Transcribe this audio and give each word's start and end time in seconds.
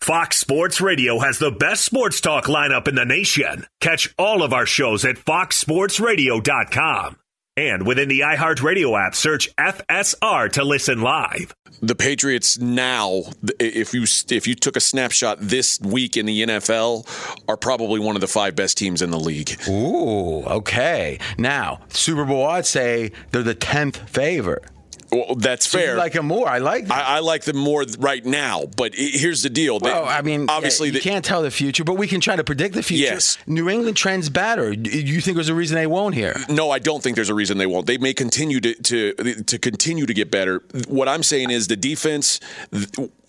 Fox 0.00 0.38
Sports 0.38 0.80
Radio 0.80 1.18
has 1.18 1.38
the 1.38 1.50
best 1.50 1.84
sports 1.84 2.22
talk 2.22 2.46
lineup 2.46 2.88
in 2.88 2.94
the 2.94 3.04
nation. 3.04 3.66
Catch 3.80 4.14
all 4.18 4.42
of 4.42 4.54
our 4.54 4.64
shows 4.64 5.04
at 5.04 5.16
foxsportsradio.com. 5.16 7.16
And 7.56 7.86
within 7.86 8.08
the 8.08 8.20
iHeartRadio 8.20 8.98
app, 8.98 9.14
search 9.14 9.54
FSR 9.56 10.50
to 10.52 10.64
listen 10.64 11.02
live. 11.02 11.54
The 11.82 11.94
Patriots 11.94 12.58
now, 12.58 13.24
if 13.58 13.92
you 13.92 14.04
if 14.30 14.46
you 14.46 14.54
took 14.54 14.76
a 14.76 14.80
snapshot 14.80 15.36
this 15.40 15.78
week 15.80 16.16
in 16.16 16.24
the 16.24 16.44
NFL, 16.44 17.06
are 17.46 17.58
probably 17.58 18.00
one 18.00 18.16
of 18.16 18.22
the 18.22 18.26
five 18.26 18.56
best 18.56 18.78
teams 18.78 19.02
in 19.02 19.10
the 19.10 19.20
league. 19.20 19.60
Ooh, 19.68 20.44
okay. 20.44 21.18
Now, 21.36 21.80
Super 21.88 22.24
Bowl, 22.24 22.46
I'd 22.46 22.64
say 22.64 23.12
they're 23.32 23.42
the 23.42 23.54
tenth 23.54 24.08
favorite. 24.08 24.64
Well, 25.12 25.34
that's 25.34 25.68
So 25.68 25.78
fair. 25.78 25.96
like 25.96 26.12
them 26.12 26.26
more. 26.26 26.48
I 26.48 26.58
like 26.58 26.84
them. 26.86 26.92
I, 26.92 27.02
I 27.02 27.18
like 27.20 27.42
them 27.44 27.56
more 27.56 27.84
right 27.98 28.24
now, 28.24 28.66
but 28.76 28.92
here's 28.94 29.42
the 29.42 29.50
deal. 29.50 29.78
They- 29.80 29.90
well, 29.90 30.04
I 30.04 30.22
mean, 30.22 30.42
eh, 30.42 30.52
obviously, 30.52 30.88
you 30.88 30.92
they- 30.94 31.00
can't 31.00 31.24
tell 31.24 31.42
the 31.42 31.50
future, 31.50 31.82
but 31.84 31.94
we 31.94 32.06
can 32.06 32.20
try 32.20 32.36
to 32.36 32.44
predict 32.44 32.74
the 32.74 32.82
future. 32.82 33.14
Yes. 33.14 33.36
New 33.46 33.68
England 33.68 33.96
trends 33.96 34.28
better. 34.28 34.74
Do 34.74 34.88
You 34.90 35.20
think 35.20 35.34
there's 35.36 35.48
a 35.48 35.54
reason 35.54 35.74
they 35.74 35.86
won't 35.86 36.14
here? 36.14 36.36
No, 36.48 36.70
I 36.70 36.78
don't 36.78 37.02
think 37.02 37.16
there's 37.16 37.28
a 37.30 37.34
reason 37.34 37.58
they 37.58 37.66
won't. 37.66 37.86
They 37.86 37.98
may 37.98 38.14
continue 38.14 38.60
to 38.60 38.74
to 38.74 39.12
to 39.44 39.58
continue 39.58 40.06
to 40.06 40.14
get 40.14 40.30
better. 40.30 40.62
What 40.88 41.08
I'm 41.08 41.22
saying 41.22 41.50
is 41.50 41.66
the 41.68 41.76
defense. 41.76 42.38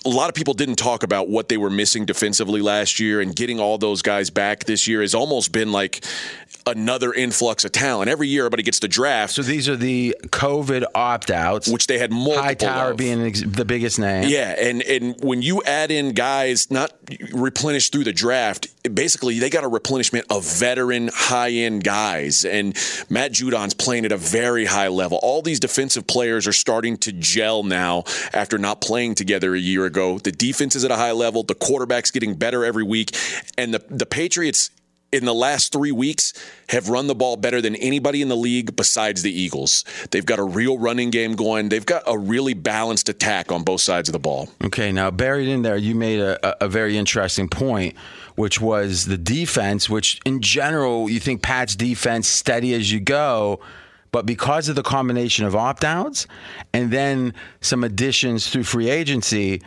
A 0.04 0.10
lot 0.10 0.30
of 0.30 0.36
people 0.36 0.56
didn't 0.56 0.78
talk 0.78 1.04
about 1.04 1.30
what 1.30 1.48
they 1.48 1.58
were 1.58 1.70
missing 1.70 2.06
defensively 2.06 2.60
last 2.62 3.00
year, 3.00 3.22
and 3.22 3.36
getting 3.36 3.60
all 3.60 3.78
those 3.78 4.02
guys 4.02 4.32
back 4.32 4.64
this 4.66 4.88
year 4.88 5.02
has 5.02 5.14
almost 5.14 5.52
been 5.52 5.72
like 5.72 6.04
another 6.68 7.14
influx 7.14 7.66
of 7.66 7.72
talent. 7.72 8.10
Every 8.10 8.28
year, 8.28 8.44
everybody 8.44 8.64
gets 8.64 8.80
the 8.80 8.88
draft, 8.88 9.34
So 9.34 9.42
these 9.42 9.68
are 9.68 9.76
the 9.76 10.16
COVID 10.28 10.86
opt-outs, 10.94 11.68
which 11.68 11.88
they 11.88 11.98
had 11.98 12.12
multiple. 12.12 12.44
Hightower 12.44 12.92
of. 12.92 12.98
being 12.98 13.22
ex- 13.26 13.42
the 13.46 13.66
biggest 13.66 14.00
name. 14.00 14.26
Yeah, 14.28 14.56
and 14.58 14.82
and 14.84 15.16
when 15.22 15.42
you 15.42 15.64
add 15.64 15.92
in 15.92 16.14
guys 16.14 16.70
not 16.72 16.92
replenished 17.34 17.92
through 17.92 18.04
the 18.06 18.14
draft, 18.14 18.68
basically 18.94 19.40
they 19.40 19.50
got 19.50 19.64
a 19.64 19.68
replenishment 19.68 20.26
of 20.30 20.44
veteran 20.44 21.10
high 21.14 21.52
end 21.52 21.84
guys, 21.84 22.46
and 22.46 22.76
Matt 23.10 23.32
Judon's 23.32 23.74
playing 23.74 24.06
at 24.06 24.12
a 24.12 24.18
very 24.18 24.66
high 24.66 24.88
level. 24.90 25.20
All 25.22 25.42
these 25.42 25.60
defensive 25.60 26.08
players 26.08 26.48
are 26.48 26.54
starting 26.54 26.98
to 26.98 27.12
gel 27.12 27.64
now 27.64 28.04
after 28.34 28.58
not 28.58 28.82
playing 28.82 29.16
together 29.16 29.56
a 29.56 29.60
year 29.60 29.86
ago. 29.86 30.20
The 30.20 30.32
defense 30.32 30.76
is 30.76 30.86
at 30.86 30.92
a 30.92 30.96
high 30.96 31.12
level. 31.12 31.44
The 31.44 31.56
quarterback's 31.56 32.12
getting 32.12 32.36
better 32.36 32.64
every 32.64 32.84
week, 32.84 33.16
and 33.58 33.74
the 33.74 33.84
the 33.90 34.06
Patriots 34.06 34.70
in 35.12 35.26
the 35.26 35.34
last 35.34 35.74
three 35.74 35.92
weeks 35.92 36.34
have 36.70 36.90
run 36.90 37.08
the 37.08 37.16
ball 37.16 37.36
better 37.36 37.62
than 37.62 37.76
anybody 37.76 38.22
in 38.22 38.30
the 38.30 38.36
league 38.36 38.76
besides 38.76 39.22
the 39.22 39.32
Eagles. 39.32 39.84
They've 40.12 40.26
got 40.26 40.40
a 40.40 40.44
real 40.44 40.78
running 40.78 41.10
game 41.10 41.36
going. 41.36 41.70
They've 41.70 41.86
got 41.86 42.04
a 42.08 42.18
really 42.18 42.54
balanced 42.54 43.10
attack 43.10 43.52
on 43.52 43.64
both 43.64 43.82
sides 43.82 44.08
of 44.08 44.14
the 44.14 44.20
ball. 44.20 44.50
Okay, 44.64 44.92
now 44.92 45.12
buried 45.12 45.48
in 45.48 45.64
there, 45.64 45.76
you 45.76 45.96
made 45.96 46.20
a, 46.20 46.64
a, 46.64 46.70
very 46.70 46.98
interesting 46.98 47.50
point, 47.50 47.96
which 48.36 48.62
was 48.62 49.06
the 49.06 49.18
defense, 49.18 49.90
which 49.90 50.22
in 50.26 50.42
general, 50.42 51.10
you 51.10 51.20
think 51.20 51.42
Pat's 51.42 51.76
defense 51.76 52.28
steady 52.28 52.74
as 52.74 52.92
you 52.92 53.00
go. 53.00 53.60
But 54.14 54.26
because 54.26 54.68
of 54.68 54.76
the 54.76 54.84
combination 54.84 55.46
of 55.46 55.56
opt 55.56 55.84
outs 55.86 56.28
and 56.74 56.92
then 56.92 57.34
some 57.62 57.84
additions 57.84 58.50
through 58.50 58.64
free 58.64 58.90
agency, 58.90 59.62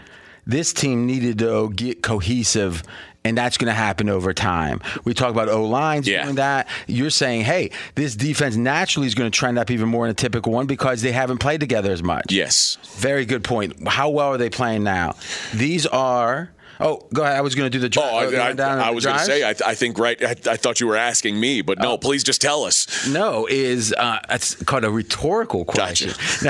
this 0.47 0.73
team 0.73 1.07
needed 1.07 1.39
to 1.39 1.71
get 1.71 2.03
cohesive. 2.03 2.83
And 3.27 3.39
that's 3.39 3.57
going 3.57 3.69
to 3.69 3.75
happen 3.75 4.11
over 4.11 4.35
time. 4.35 4.83
We 5.05 5.15
talk 5.15 5.31
about 5.31 5.49
O 5.49 5.65
lines 5.65 6.07
Yeah. 6.07 6.25
doing 6.25 6.35
that. 6.35 6.69
You're 6.87 7.09
saying, 7.09 7.43
hey, 7.43 7.71
this 7.95 8.15
defense 8.15 8.55
naturally 8.55 9.07
is 9.07 9.15
going 9.15 9.31
to 9.31 9.37
trend 9.37 9.59
up 9.59 9.71
even 9.71 9.89
more 9.89 10.05
in 10.05 10.11
a 10.11 10.15
typical 10.15 10.53
one 10.53 10.67
because 10.67 11.01
they 11.01 11.13
haven't 11.13 11.39
played 11.39 11.61
together 11.61 11.91
as 11.91 12.03
much. 12.03 12.27
Yes. 12.31 12.77
Very 12.97 13.25
good 13.25 13.43
point. 13.43 13.89
How 13.89 14.11
well 14.11 14.29
are 14.29 14.37
they 14.39 14.51
playing 14.51 14.85
now? 14.85 15.15
These 15.55 15.87
are. 15.87 16.51
Oh, 16.81 17.07
go 17.13 17.23
ahead. 17.23 17.37
I 17.37 17.41
was 17.41 17.55
going 17.55 17.67
to 17.67 17.71
do 17.71 17.79
the. 17.81 17.89
dri- 17.89 18.03
Oh, 18.05 18.17
I, 18.17 18.27
uh, 18.27 18.53
the 18.53 18.63
I, 18.65 18.89
I 18.89 18.91
was 18.91 19.05
going 19.05 19.19
to 19.19 19.25
say, 19.25 19.43
I, 19.43 19.55
I 19.65 19.75
think 19.75 19.99
right. 19.99 20.21
I, 20.23 20.31
I 20.31 20.57
thought 20.57 20.81
you 20.81 20.87
were 20.87 20.97
asking 20.97 21.39
me, 21.39 21.63
but 21.63 21.79
no, 21.79 21.97
please 21.99 22.25
just 22.25 22.41
tell 22.41 22.65
us. 22.65 23.07
No, 23.09 23.47
is 23.47 23.93
uh, 23.97 24.19
it's 24.31 24.55
called 24.65 24.85
a 24.85 24.91
rhetorical 24.91 25.65
question. 25.65 26.09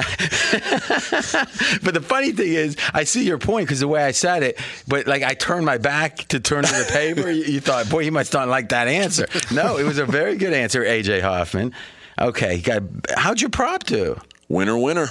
but 1.82 1.94
the 1.94 2.02
funny 2.04 2.32
thing 2.32 2.52
is, 2.52 2.76
I 2.92 3.04
see 3.04 3.24
your 3.24 3.38
point 3.38 3.66
because 3.66 3.80
the 3.80 3.88
way 3.88 4.02
I 4.02 4.10
said 4.12 4.42
it, 4.42 4.58
but 4.88 5.06
like 5.06 5.22
I 5.22 5.34
turned 5.34 5.66
my 5.66 5.78
back 5.78 6.16
to 6.28 6.40
turn 6.40 6.64
to 6.64 6.72
the 6.72 6.88
paper, 6.90 7.30
you, 7.30 7.44
you 7.44 7.60
thought, 7.60 7.88
boy, 7.88 8.04
he 8.04 8.10
must 8.10 8.32
not 8.32 8.48
like 8.48 8.70
that 8.70 8.88
answer. 8.88 9.26
No, 9.52 9.76
it 9.78 9.84
was 9.84 9.98
a 9.98 10.06
very 10.06 10.36
good 10.36 10.52
answer, 10.52 10.82
AJ 10.84 11.22
Hoffman. 11.22 11.74
Okay, 12.20 12.60
got. 12.60 12.82
How'd 13.16 13.40
your 13.40 13.50
prop 13.50 13.84
do? 13.84 14.20
Winner, 14.48 14.78
winner. 14.78 15.08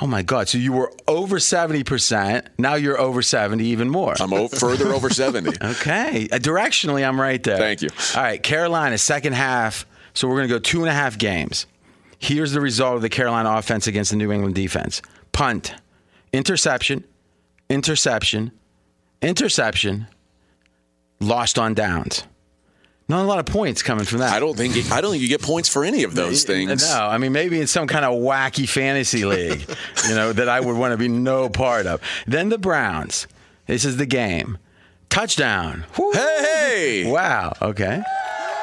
Oh 0.00 0.06
my 0.06 0.22
God! 0.22 0.48
So 0.48 0.58
you 0.58 0.72
were 0.72 0.92
over 1.06 1.38
seventy 1.38 1.84
percent. 1.84 2.48
Now 2.58 2.74
you're 2.74 2.98
over 2.98 3.22
seventy, 3.22 3.66
even 3.66 3.88
more. 3.88 4.14
I'm 4.20 4.32
o- 4.32 4.48
further 4.48 4.92
over 4.92 5.08
70. 5.10 5.50
Okay. 5.62 6.28
Uh, 6.32 6.38
directionally, 6.38 7.06
I'm 7.06 7.20
right 7.20 7.42
there. 7.42 7.58
Thank 7.58 7.82
you. 7.82 7.88
All 8.16 8.22
right. 8.22 8.42
Carolina, 8.42 8.98
second 8.98 9.34
half. 9.34 9.86
So 10.14 10.26
we're 10.28 10.36
going 10.36 10.48
to 10.48 10.54
go 10.54 10.58
two 10.58 10.80
and 10.80 10.88
a 10.90 10.92
half 10.92 11.16
games. 11.18 11.66
Here's 12.18 12.52
the 12.52 12.60
result 12.60 12.96
of 12.96 13.02
the 13.02 13.08
Carolina 13.08 13.50
offense 13.52 13.86
against 13.86 14.10
the 14.10 14.16
New 14.16 14.32
England 14.32 14.54
defense 14.54 15.00
punt, 15.32 15.74
interception, 16.32 17.04
interception, 17.70 18.52
interception, 19.22 20.06
lost 21.20 21.58
on 21.58 21.74
downs. 21.74 22.24
Not 23.08 23.24
a 23.24 23.26
lot 23.26 23.38
of 23.38 23.46
points 23.46 23.82
coming 23.82 24.04
from 24.04 24.18
that. 24.18 24.32
I 24.32 24.40
don't 24.40 24.56
think 24.56 24.74
I 24.90 25.00
don't 25.00 25.10
think 25.10 25.22
you 25.22 25.28
get 25.28 25.42
points 25.42 25.68
for 25.68 25.84
any 25.84 26.04
of 26.04 26.14
those 26.14 26.44
things. 26.44 26.88
No, 26.88 27.00
I 27.06 27.18
mean 27.18 27.32
maybe 27.32 27.60
in 27.60 27.66
some 27.66 27.86
kind 27.86 28.04
of 28.04 28.14
wacky 28.14 28.68
fantasy 28.68 29.24
league, 29.24 29.68
you 30.08 30.14
know, 30.14 30.32
that 30.32 30.48
I 30.48 30.60
would 30.60 30.76
want 30.76 30.92
to 30.92 30.96
be 30.96 31.08
no 31.08 31.48
part 31.48 31.86
of. 31.86 32.00
Then 32.26 32.48
the 32.48 32.58
Browns. 32.58 33.26
This 33.66 33.84
is 33.84 33.96
the 33.96 34.06
game. 34.06 34.58
touchdown. 35.10 35.84
Woo. 35.98 36.10
Hey, 36.12 37.04
Wow. 37.06 37.52
Okay. 37.60 38.02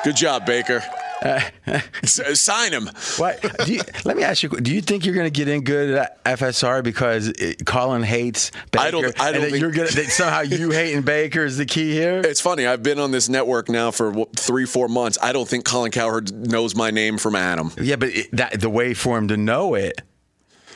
good 0.04 0.16
job, 0.16 0.46
Baker. 0.46 0.84
S- 1.24 2.40
Sign 2.42 2.72
him. 2.72 2.90
What? 3.18 3.42
Do 3.66 3.74
you, 3.74 3.82
let 4.06 4.16
me 4.18 4.24
ask 4.24 4.44
you. 4.44 4.50
Do 4.50 4.74
you 4.74 4.82
think 4.82 5.06
you're 5.06 5.16
going 5.16 5.28
to 5.32 5.32
get 5.38 5.48
in 5.48 5.64
good 5.64 5.96
at 5.96 6.24
FSR 6.24 6.84
because 6.84 7.28
it, 7.28 7.66
Colin 7.66 8.04
hates 8.04 8.52
Baker? 8.72 8.86
I 8.86 8.92
don't- 8.92 9.20
I 9.22 9.32
don't 9.32 9.42
think- 9.44 9.58
you're 9.60 9.72
gonna, 9.72 9.88
somehow 9.90 10.42
you 10.42 10.72
hating 10.72 11.02
Baker 11.04 11.44
is 11.44 11.58
the 11.58 11.66
key 11.66 11.92
here. 11.92 12.22
It's 12.24 12.42
funny. 12.42 12.66
I've 12.66 12.84
been 12.84 13.00
on 13.00 13.12
this 13.12 13.30
network 13.30 13.70
now 13.70 13.92
for 13.92 14.10
what, 14.12 14.36
three, 14.38 14.66
four 14.66 14.88
months. 14.88 15.18
I 15.22 15.34
don't 15.34 15.48
think 15.48 15.66
Colin 15.66 15.92
Cowherd 15.92 16.32
knows 16.32 16.76
my 16.76 16.92
name 16.92 17.18
from 17.18 17.36
Adam. 17.36 17.72
Yeah, 17.80 17.96
but 17.98 18.10
it, 18.10 18.30
that 18.34 18.60
the 18.62 18.70
way 18.70 18.94
for 18.94 19.18
him 19.18 19.28
to 19.30 19.38
know 19.38 19.76
it 19.76 20.02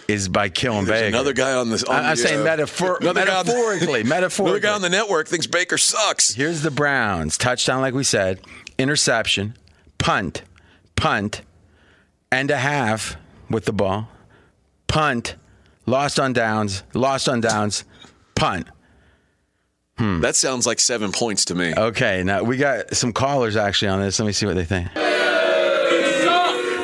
is 0.10 0.28
by 0.28 0.50
killing 0.50 0.84
There's 0.86 1.00
Baker. 1.00 1.16
another 1.16 1.32
guy 1.34 1.54
on 1.54 1.70
this. 1.70 1.84
On 1.86 1.96
I- 1.96 2.10
I'm 2.10 2.16
the, 2.18 2.22
saying 2.22 2.42
uh, 2.42 2.44
metaphor- 2.44 2.98
on 2.98 3.04
the- 3.04 3.14
metaphorically, 3.14 4.04
metaphorically. 4.04 4.58
Another 4.58 4.68
guy 4.68 4.74
on 4.76 4.82
the 4.82 4.90
network 4.90 5.28
thinks 5.30 5.48
Baker 5.48 5.78
sucks. 5.78 6.34
Here's 6.34 6.62
the 6.62 6.72
Browns 6.72 7.38
touchdown, 7.38 7.80
like 7.82 7.94
we 7.94 8.04
said, 8.04 8.42
interception, 8.78 9.56
punt, 10.04 10.44
punt, 10.98 11.42
and 12.30 12.52
a 12.52 12.58
half 12.58 13.16
with 13.50 13.64
the 13.64 13.72
ball, 13.72 14.10
punt, 14.86 15.36
lost 15.86 16.20
on 16.20 16.34
downs, 16.34 16.84
lost 16.94 17.30
on 17.30 17.40
downs, 17.40 17.86
punt. 18.36 18.68
Hmm. 19.98 20.20
That 20.20 20.36
sounds 20.36 20.68
like 20.68 20.82
seven 20.82 21.14
points 21.14 21.46
to 21.46 21.56
me. 21.56 21.74
Okay, 21.76 22.22
now 22.24 22.44
we 22.44 22.58
got 22.58 22.94
some 22.94 23.14
callers 23.14 23.56
actually 23.56 23.90
on 23.90 24.02
this. 24.02 24.20
Let 24.20 24.26
me 24.26 24.34
see 24.34 24.46
what 24.46 24.56
they 24.56 24.66
think. 24.66 24.90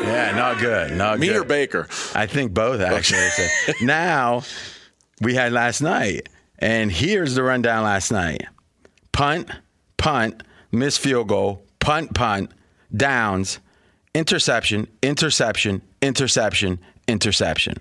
Yeah, 0.10 0.34
not 0.36 0.60
good. 0.60 0.94
Not 0.94 1.20
me 1.20 1.28
good. 1.28 1.38
or 1.38 1.44
Baker? 1.44 1.88
I 2.16 2.26
think 2.26 2.54
both 2.54 2.80
actually. 2.80 3.28
So 3.30 3.48
now 3.82 4.44
we 5.20 5.36
had 5.36 5.52
last 5.52 5.82
night, 5.82 6.30
and 6.58 6.90
here's 6.90 7.36
the 7.36 7.44
rundown 7.44 7.84
last 7.84 8.14
night: 8.14 8.46
punt, 9.12 9.50
punt, 9.98 10.42
missed 10.72 11.02
field 11.02 11.28
goal, 11.28 11.64
punt, 11.80 12.14
punt, 12.14 12.52
downs, 12.96 13.60
interception, 14.14 14.88
interception, 15.02 15.82
interception, 16.02 16.80
interception. 17.08 17.78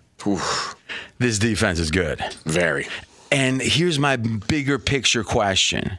This 1.19 1.39
defense 1.39 1.79
is 1.79 1.91
good. 1.91 2.23
Very. 2.45 2.87
And 3.31 3.61
here's 3.61 3.99
my 3.99 4.17
bigger 4.17 4.79
picture 4.79 5.25
question. 5.25 5.99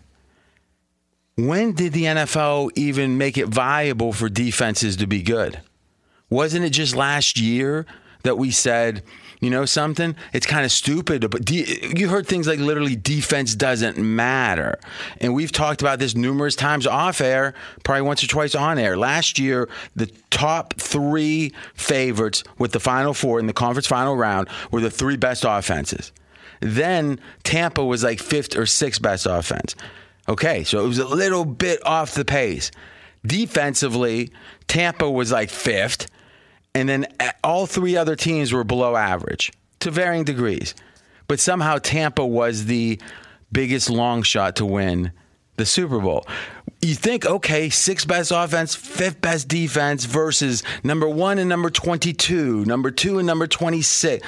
When 1.35 1.71
did 1.73 1.93
the 1.93 2.03
NFL 2.03 2.71
even 2.75 3.17
make 3.17 3.37
it 3.37 3.47
viable 3.47 4.11
for 4.11 4.27
defenses 4.27 4.97
to 4.97 5.07
be 5.07 5.21
good? 5.21 5.61
Wasn't 6.29 6.65
it 6.65 6.71
just 6.71 6.95
last 6.95 7.39
year 7.39 7.85
that 8.23 8.37
we 8.37 8.51
said, 8.51 9.03
you 9.39 9.49
know 9.49 9.65
something? 9.65 10.15
It's 10.33 10.45
kind 10.45 10.65
of 10.65 10.71
stupid, 10.71 11.29
but 11.29 11.45
de- 11.45 11.97
you 11.97 12.09
heard 12.09 12.27
things 12.27 12.47
like 12.47 12.59
literally 12.59 12.95
defense 12.95 13.55
doesn't 13.55 13.97
matter. 13.97 14.79
And 15.21 15.33
we've 15.33 15.51
talked 15.51 15.81
about 15.81 15.99
this 15.99 16.15
numerous 16.15 16.55
times 16.55 16.85
off 16.85 17.21
air, 17.21 17.53
probably 17.83 18.01
once 18.01 18.23
or 18.23 18.27
twice 18.27 18.53
on 18.53 18.77
air. 18.77 18.97
Last 18.97 19.39
year, 19.39 19.69
the 19.95 20.07
top 20.29 20.73
three 20.75 21.53
favorites 21.73 22.43
with 22.57 22.73
the 22.73 22.79
final 22.79 23.13
four 23.13 23.39
in 23.39 23.47
the 23.47 23.53
conference 23.53 23.87
final 23.87 24.17
round 24.17 24.49
were 24.71 24.81
the 24.81 24.91
three 24.91 25.17
best 25.17 25.45
offenses. 25.47 26.11
Then 26.59 27.19
Tampa 27.43 27.83
was 27.83 28.03
like 28.03 28.19
fifth 28.19 28.57
or 28.57 28.65
sixth 28.65 29.01
best 29.01 29.25
offense. 29.25 29.75
Okay, 30.27 30.63
so 30.63 30.83
it 30.83 30.87
was 30.87 30.99
a 30.99 31.07
little 31.07 31.45
bit 31.45 31.85
off 31.85 32.13
the 32.13 32.25
pace. 32.25 32.71
Defensively, 33.25 34.31
Tampa 34.67 35.09
was 35.09 35.31
like 35.31 35.49
fifth, 35.49 36.07
and 36.75 36.87
then 36.87 37.07
all 37.43 37.65
three 37.65 37.95
other 37.95 38.15
teams 38.15 38.53
were 38.53 38.63
below 38.63 38.95
average 38.95 39.51
to 39.79 39.91
varying 39.91 40.23
degrees. 40.23 40.75
But 41.27 41.39
somehow 41.39 41.77
Tampa 41.77 42.25
was 42.25 42.65
the 42.65 42.99
biggest 43.51 43.89
long 43.89 44.23
shot 44.23 44.55
to 44.57 44.65
win 44.65 45.11
the 45.57 45.65
Super 45.65 45.99
Bowl. 45.99 46.25
You 46.81 46.95
think, 46.95 47.25
okay, 47.25 47.69
sixth 47.69 48.07
best 48.07 48.31
offense, 48.33 48.73
fifth 48.73 49.21
best 49.21 49.47
defense 49.47 50.05
versus 50.05 50.63
number 50.83 51.09
one 51.09 51.37
and 51.37 51.49
number 51.49 51.69
22, 51.69 52.65
number 52.65 52.91
two 52.91 53.19
and 53.19 53.27
number 53.27 53.47
26 53.47 54.25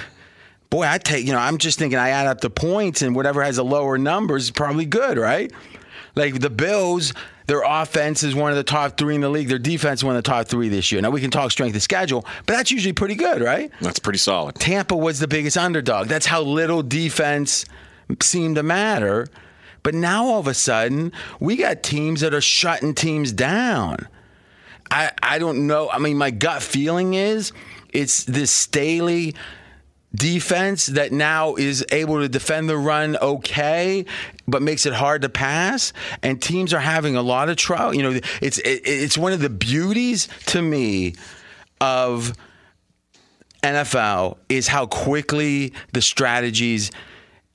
boy, 0.72 0.88
I 0.88 0.98
take, 0.98 1.28
you 1.28 1.34
know, 1.34 1.40
I'm 1.40 1.60
just 1.60 1.78
thinking 1.78 2.00
I 2.00 2.10
add 2.10 2.28
up 2.28 2.42
the 2.42 2.50
points 2.50 3.04
and 3.04 3.14
whatever 3.14 3.44
has 3.44 3.60
a 3.60 3.64
lower 3.64 3.98
number 3.98 4.38
is 4.38 4.50
probably 4.50 4.86
good, 4.86 5.18
right? 5.18 5.52
Like 6.16 6.40
the 6.40 6.50
Bills, 6.50 7.13
their 7.48 7.63
offense 7.63 8.24
is 8.24 8.36
one 8.36 8.52
of 8.52 8.58
the 8.58 8.63
top 8.63 8.98
three 8.98 9.16
in 9.16 9.22
the 9.22 9.30
league. 9.30 9.48
Their 9.48 9.60
defense 9.60 10.02
is 10.02 10.04
one 10.04 10.16
of 10.16 10.24
the 10.24 10.30
top 10.30 10.48
three 10.48 10.69
this 10.69 10.92
year. 10.92 11.02
Now 11.02 11.10
we 11.10 11.22
can 11.22 11.31
talk 11.31 11.52
strength 11.52 11.75
of 11.75 11.81
schedule, 11.81 12.25
but 12.46 12.54
that's 12.54 12.72
usually 12.72 12.94
pretty 12.94 13.16
good, 13.16 13.42
right? 13.42 13.72
That's 13.81 14.00
pretty 14.00 14.19
solid. 14.19 14.56
Tampa 14.56 14.96
was 14.96 15.19
the 15.19 15.28
biggest 15.28 15.58
underdog. 15.58 16.08
That's 16.08 16.25
how 16.25 16.42
little 16.42 16.84
defense 16.84 17.66
seemed 18.22 18.56
to 18.56 18.63
matter. 18.63 19.28
But 19.84 19.96
now 19.96 20.25
all 20.25 20.40
of 20.40 20.48
a 20.48 20.54
sudden, 20.54 21.12
we 21.40 21.56
got 21.56 21.84
teams 21.84 22.22
that 22.22 22.34
are 22.34 22.42
shutting 22.42 22.94
teams 22.94 23.31
down. 23.31 24.07
I, 24.92 25.12
I 25.24 25.40
don't 25.40 25.68
know. 25.68 25.90
I 25.90 26.00
mean, 26.00 26.18
my 26.18 26.31
gut 26.31 26.62
feeling 26.62 27.14
is 27.14 27.54
it's 27.92 28.25
this 28.25 28.52
Staley 28.52 29.36
defense 30.13 30.88
that 30.88 31.12
now 31.12 31.56
is 31.56 31.86
able 31.92 32.19
to 32.19 32.30
defend 32.30 32.69
the 32.69 32.78
run 32.78 33.18
okay, 33.18 34.06
but 34.48 34.62
makes 34.62 34.86
it 34.86 34.94
hard 34.94 35.22
to 35.22 35.30
pass. 35.30 35.94
And 36.22 36.42
teams 36.42 36.74
are 36.74 36.80
having 36.80 37.16
a 37.16 37.22
lot 37.22 37.50
of 37.50 37.58
trouble. 37.58 37.96
You 37.96 38.04
know, 38.04 38.19
it's 38.42 38.58
it, 38.60 38.81
it's 38.86 39.18
one 39.18 39.34
of 39.34 39.40
the 39.40 39.50
beauties 39.50 40.28
to 40.48 40.62
me 40.62 41.16
of 41.80 42.34
NFL 43.63 44.38
is 44.50 44.68
how 44.68 44.86
quickly 44.86 45.74
the 45.94 46.02
strategies 46.02 46.92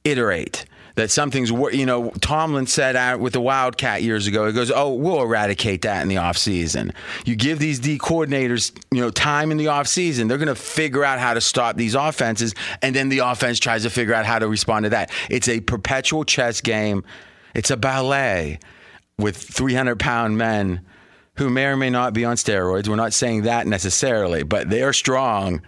iterate. 0.05 0.65
That 0.97 1.11
something's, 1.11 1.51
you 1.51 1.85
know, 1.85 2.11
Tomlin 2.23 2.67
said 2.67 2.97
out 2.97 3.21
with 3.21 3.35
the 3.35 3.41
Wildcat 3.41 4.03
years 4.03 4.27
ago, 4.27 4.47
he 4.47 4.53
goes, 4.55 4.71
oh, 4.71 4.95
we'll 4.95 5.21
eradicate 5.21 5.83
that 5.83 6.01
in 6.01 6.09
the 6.09 6.15
offseason. 6.15 6.95
You 7.27 7.37
give 7.37 7.59
these 7.59 7.79
D 7.79 7.99
coordinators, 7.99 8.73
you 8.91 9.03
know, 9.03 9.11
time 9.11 9.51
in 9.51 9.59
the 9.59 9.67
offseason, 9.67 10.27
they're 10.27 10.39
going 10.39 10.49
to 10.49 10.55
figure 10.55 11.05
out 11.05 11.19
how 11.19 11.35
to 11.35 11.41
stop 11.43 11.77
these 11.77 11.95
offenses, 11.95 12.55
and 12.81 12.97
then 12.97 13.11
the 13.11 13.19
offense 13.19 13.59
tries 13.59 13.83
to 13.83 13.91
figure 13.91 14.15
out 14.15 14.25
how 14.25 14.39
to 14.39 14.49
respond 14.49 14.85
to 14.85 14.91
that. 14.91 15.11
It's 15.29 15.51
a 15.51 15.61
perpetual 15.61 16.25
chess 16.25 16.63
game. 16.63 17.05
It's 17.55 17.71
a 17.71 17.77
ballet 17.77 18.59
with 19.19 19.37
300 19.37 20.01
pound 20.01 20.39
men 20.39 20.81
who 21.37 21.51
may 21.51 21.67
or 21.67 21.77
may 21.77 21.91
not 21.91 22.15
be 22.15 22.25
on 22.25 22.37
steroids. 22.37 22.89
We're 22.89 22.97
not 22.97 23.13
saying 23.13 23.43
that 23.43 23.67
necessarily, 23.67 24.45
but 24.45 24.71
they 24.71 24.83
are 24.83 24.95
strong. 24.95 25.61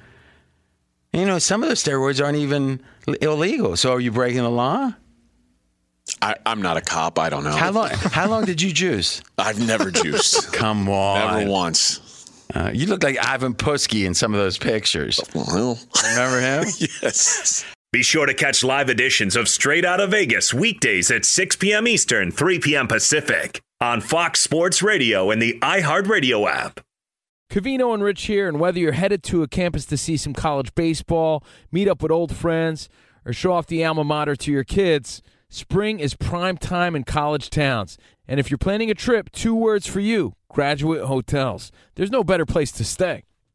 You 1.12 1.26
know, 1.26 1.38
some 1.38 1.62
of 1.62 1.68
those 1.68 1.84
steroids 1.84 2.24
aren't 2.24 2.38
even 2.38 2.82
illegal. 3.20 3.76
So 3.76 3.92
are 3.92 4.00
you 4.00 4.10
breaking 4.10 4.42
the 4.42 4.50
law? 4.50 4.94
I, 6.20 6.36
I'm 6.46 6.62
not 6.62 6.76
a 6.76 6.80
cop. 6.80 7.18
I 7.18 7.28
don't 7.28 7.44
know. 7.44 7.50
How 7.50 7.70
long? 7.70 7.90
How 7.90 8.28
long 8.28 8.44
did 8.44 8.60
you 8.60 8.72
juice? 8.72 9.22
I've 9.38 9.64
never 9.64 9.90
juiced. 9.90 10.52
Come 10.52 10.88
on. 10.88 11.38
Never 11.38 11.50
once. 11.50 12.00
Uh, 12.54 12.70
you 12.72 12.86
look 12.86 13.02
like 13.02 13.18
Ivan 13.24 13.54
Putski 13.54 14.06
in 14.06 14.14
some 14.14 14.32
of 14.32 14.40
those 14.40 14.56
pictures. 14.58 15.20
Well, 15.34 15.78
Remember 16.10 16.40
him? 16.40 16.64
yes. 17.02 17.64
Be 17.92 18.02
sure 18.02 18.26
to 18.26 18.34
catch 18.34 18.64
live 18.64 18.90
editions 18.90 19.36
of 19.36 19.48
Straight 19.48 19.84
Outta 19.84 20.06
Vegas 20.06 20.52
weekdays 20.52 21.10
at 21.10 21.24
6 21.24 21.56
p.m. 21.56 21.86
Eastern, 21.86 22.30
3 22.30 22.58
p.m. 22.58 22.86
Pacific 22.88 23.60
on 23.80 24.00
Fox 24.00 24.40
Sports 24.40 24.82
Radio 24.82 25.30
and 25.30 25.40
the 25.40 25.58
iHeartRadio 25.60 26.50
app. 26.50 26.80
Covino 27.50 27.94
and 27.94 28.02
Rich 28.02 28.26
here, 28.26 28.46
and 28.46 28.60
whether 28.60 28.78
you're 28.78 28.92
headed 28.92 29.22
to 29.24 29.42
a 29.42 29.48
campus 29.48 29.86
to 29.86 29.96
see 29.96 30.18
some 30.18 30.34
college 30.34 30.74
baseball, 30.74 31.42
meet 31.72 31.88
up 31.88 32.02
with 32.02 32.12
old 32.12 32.34
friends, 32.34 32.90
or 33.24 33.32
show 33.32 33.52
off 33.52 33.66
the 33.66 33.82
alma 33.84 34.04
mater 34.04 34.36
to 34.36 34.52
your 34.52 34.64
kids, 34.64 35.22
spring 35.48 36.00
is 36.00 36.14
prime 36.14 36.56
time 36.56 36.94
in 36.96 37.04
college 37.04 37.50
towns. 37.50 37.98
And 38.26 38.38
if 38.38 38.50
you're 38.50 38.58
planning 38.58 38.90
a 38.90 38.94
trip, 38.94 39.30
two 39.32 39.54
words 39.54 39.86
for 39.86 40.00
you 40.00 40.34
graduate 40.48 41.04
hotels. 41.04 41.70
There's 41.94 42.10
no 42.10 42.24
better 42.24 42.46
place 42.46 42.72
to 42.72 42.84
stay. 42.84 43.24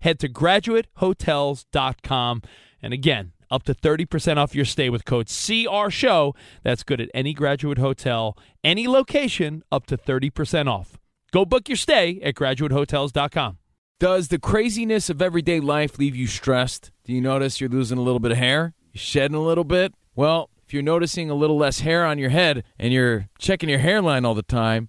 Head 0.00 0.18
to 0.20 0.28
graduatehotels.com. 0.28 2.42
And 2.82 2.94
again, 2.94 3.32
up 3.50 3.64
to 3.64 3.74
30% 3.74 4.36
off 4.36 4.54
your 4.54 4.64
stay 4.64 4.88
with 4.88 5.04
code 5.04 5.26
CR 5.26 5.90
Show. 5.90 6.34
That's 6.62 6.82
good 6.82 7.00
at 7.00 7.10
any 7.12 7.34
graduate 7.34 7.78
hotel, 7.78 8.38
any 8.64 8.88
location, 8.88 9.62
up 9.72 9.86
to 9.86 9.98
30% 9.98 10.68
off. 10.68 10.98
Go 11.32 11.44
book 11.44 11.68
your 11.68 11.76
stay 11.76 12.20
at 12.22 12.34
graduatehotels.com. 12.34 13.58
Does 13.98 14.28
the 14.28 14.38
craziness 14.38 15.10
of 15.10 15.20
everyday 15.20 15.60
life 15.60 15.98
leave 15.98 16.16
you 16.16 16.26
stressed? 16.26 16.90
Do 17.04 17.12
you 17.12 17.20
notice 17.20 17.60
you're 17.60 17.68
losing 17.68 17.98
a 17.98 18.02
little 18.02 18.20
bit 18.20 18.32
of 18.32 18.38
hair? 18.38 18.72
You're 18.92 19.00
shedding 19.00 19.36
a 19.36 19.42
little 19.42 19.64
bit? 19.64 19.92
Well, 20.14 20.48
If 20.66 20.72
you're 20.74 20.82
noticing 20.84 21.28
a 21.30 21.34
little 21.34 21.56
less 21.58 21.80
hair 21.80 22.06
on 22.06 22.18
your 22.18 22.30
head 22.30 22.62
and 22.78 22.92
you're 22.92 23.28
checking 23.40 23.68
your 23.68 23.80
hairline 23.80 24.24
all 24.24 24.34
the 24.34 24.42
time, 24.42 24.88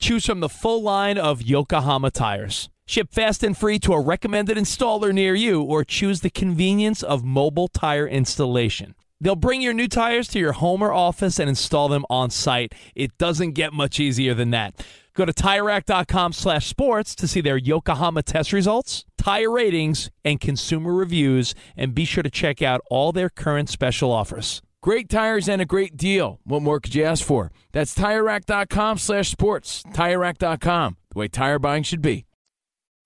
Choose 0.00 0.26
from 0.26 0.40
the 0.40 0.48
full 0.48 0.82
line 0.82 1.18
of 1.18 1.42
Yokohama 1.42 2.10
tires. 2.12 2.68
Ship 2.86 3.10
fast 3.10 3.42
and 3.42 3.56
free 3.56 3.78
to 3.80 3.92
a 3.92 4.00
recommended 4.00 4.56
installer 4.56 5.12
near 5.12 5.34
you 5.34 5.60
or 5.60 5.84
choose 5.84 6.20
the 6.20 6.30
convenience 6.30 7.02
of 7.02 7.24
mobile 7.24 7.68
tire 7.68 8.06
installation. 8.06 8.94
They'll 9.20 9.34
bring 9.34 9.60
your 9.60 9.74
new 9.74 9.88
tires 9.88 10.28
to 10.28 10.38
your 10.38 10.52
home 10.52 10.82
or 10.82 10.92
office 10.92 11.40
and 11.40 11.48
install 11.48 11.88
them 11.88 12.06
on 12.08 12.30
site. 12.30 12.72
It 12.94 13.18
doesn't 13.18 13.52
get 13.52 13.72
much 13.72 13.98
easier 13.98 14.34
than 14.34 14.50
that. 14.50 14.86
Go 15.14 15.24
to 15.24 15.32
TireRack.com 15.32 16.32
slash 16.32 16.68
sports 16.68 17.16
to 17.16 17.26
see 17.26 17.40
their 17.40 17.56
Yokohama 17.56 18.22
test 18.22 18.52
results, 18.52 19.04
tire 19.16 19.50
ratings, 19.50 20.10
and 20.24 20.40
consumer 20.40 20.94
reviews, 20.94 21.56
and 21.76 21.92
be 21.92 22.04
sure 22.04 22.22
to 22.22 22.30
check 22.30 22.62
out 22.62 22.80
all 22.88 23.10
their 23.10 23.28
current 23.28 23.68
special 23.68 24.12
offers. 24.12 24.62
Great 24.80 25.08
tires 25.08 25.48
and 25.48 25.60
a 25.60 25.66
great 25.66 25.96
deal. 25.96 26.38
What 26.44 26.62
more 26.62 26.78
could 26.78 26.94
you 26.94 27.04
ask 27.04 27.24
for? 27.24 27.50
That's 27.72 27.94
TireRack.com 27.94 28.98
slash 28.98 29.28
sports. 29.28 29.82
TireRack.com, 29.92 30.96
the 31.12 31.18
way 31.18 31.28
tire 31.28 31.58
buying 31.58 31.82
should 31.82 32.02
be. 32.02 32.26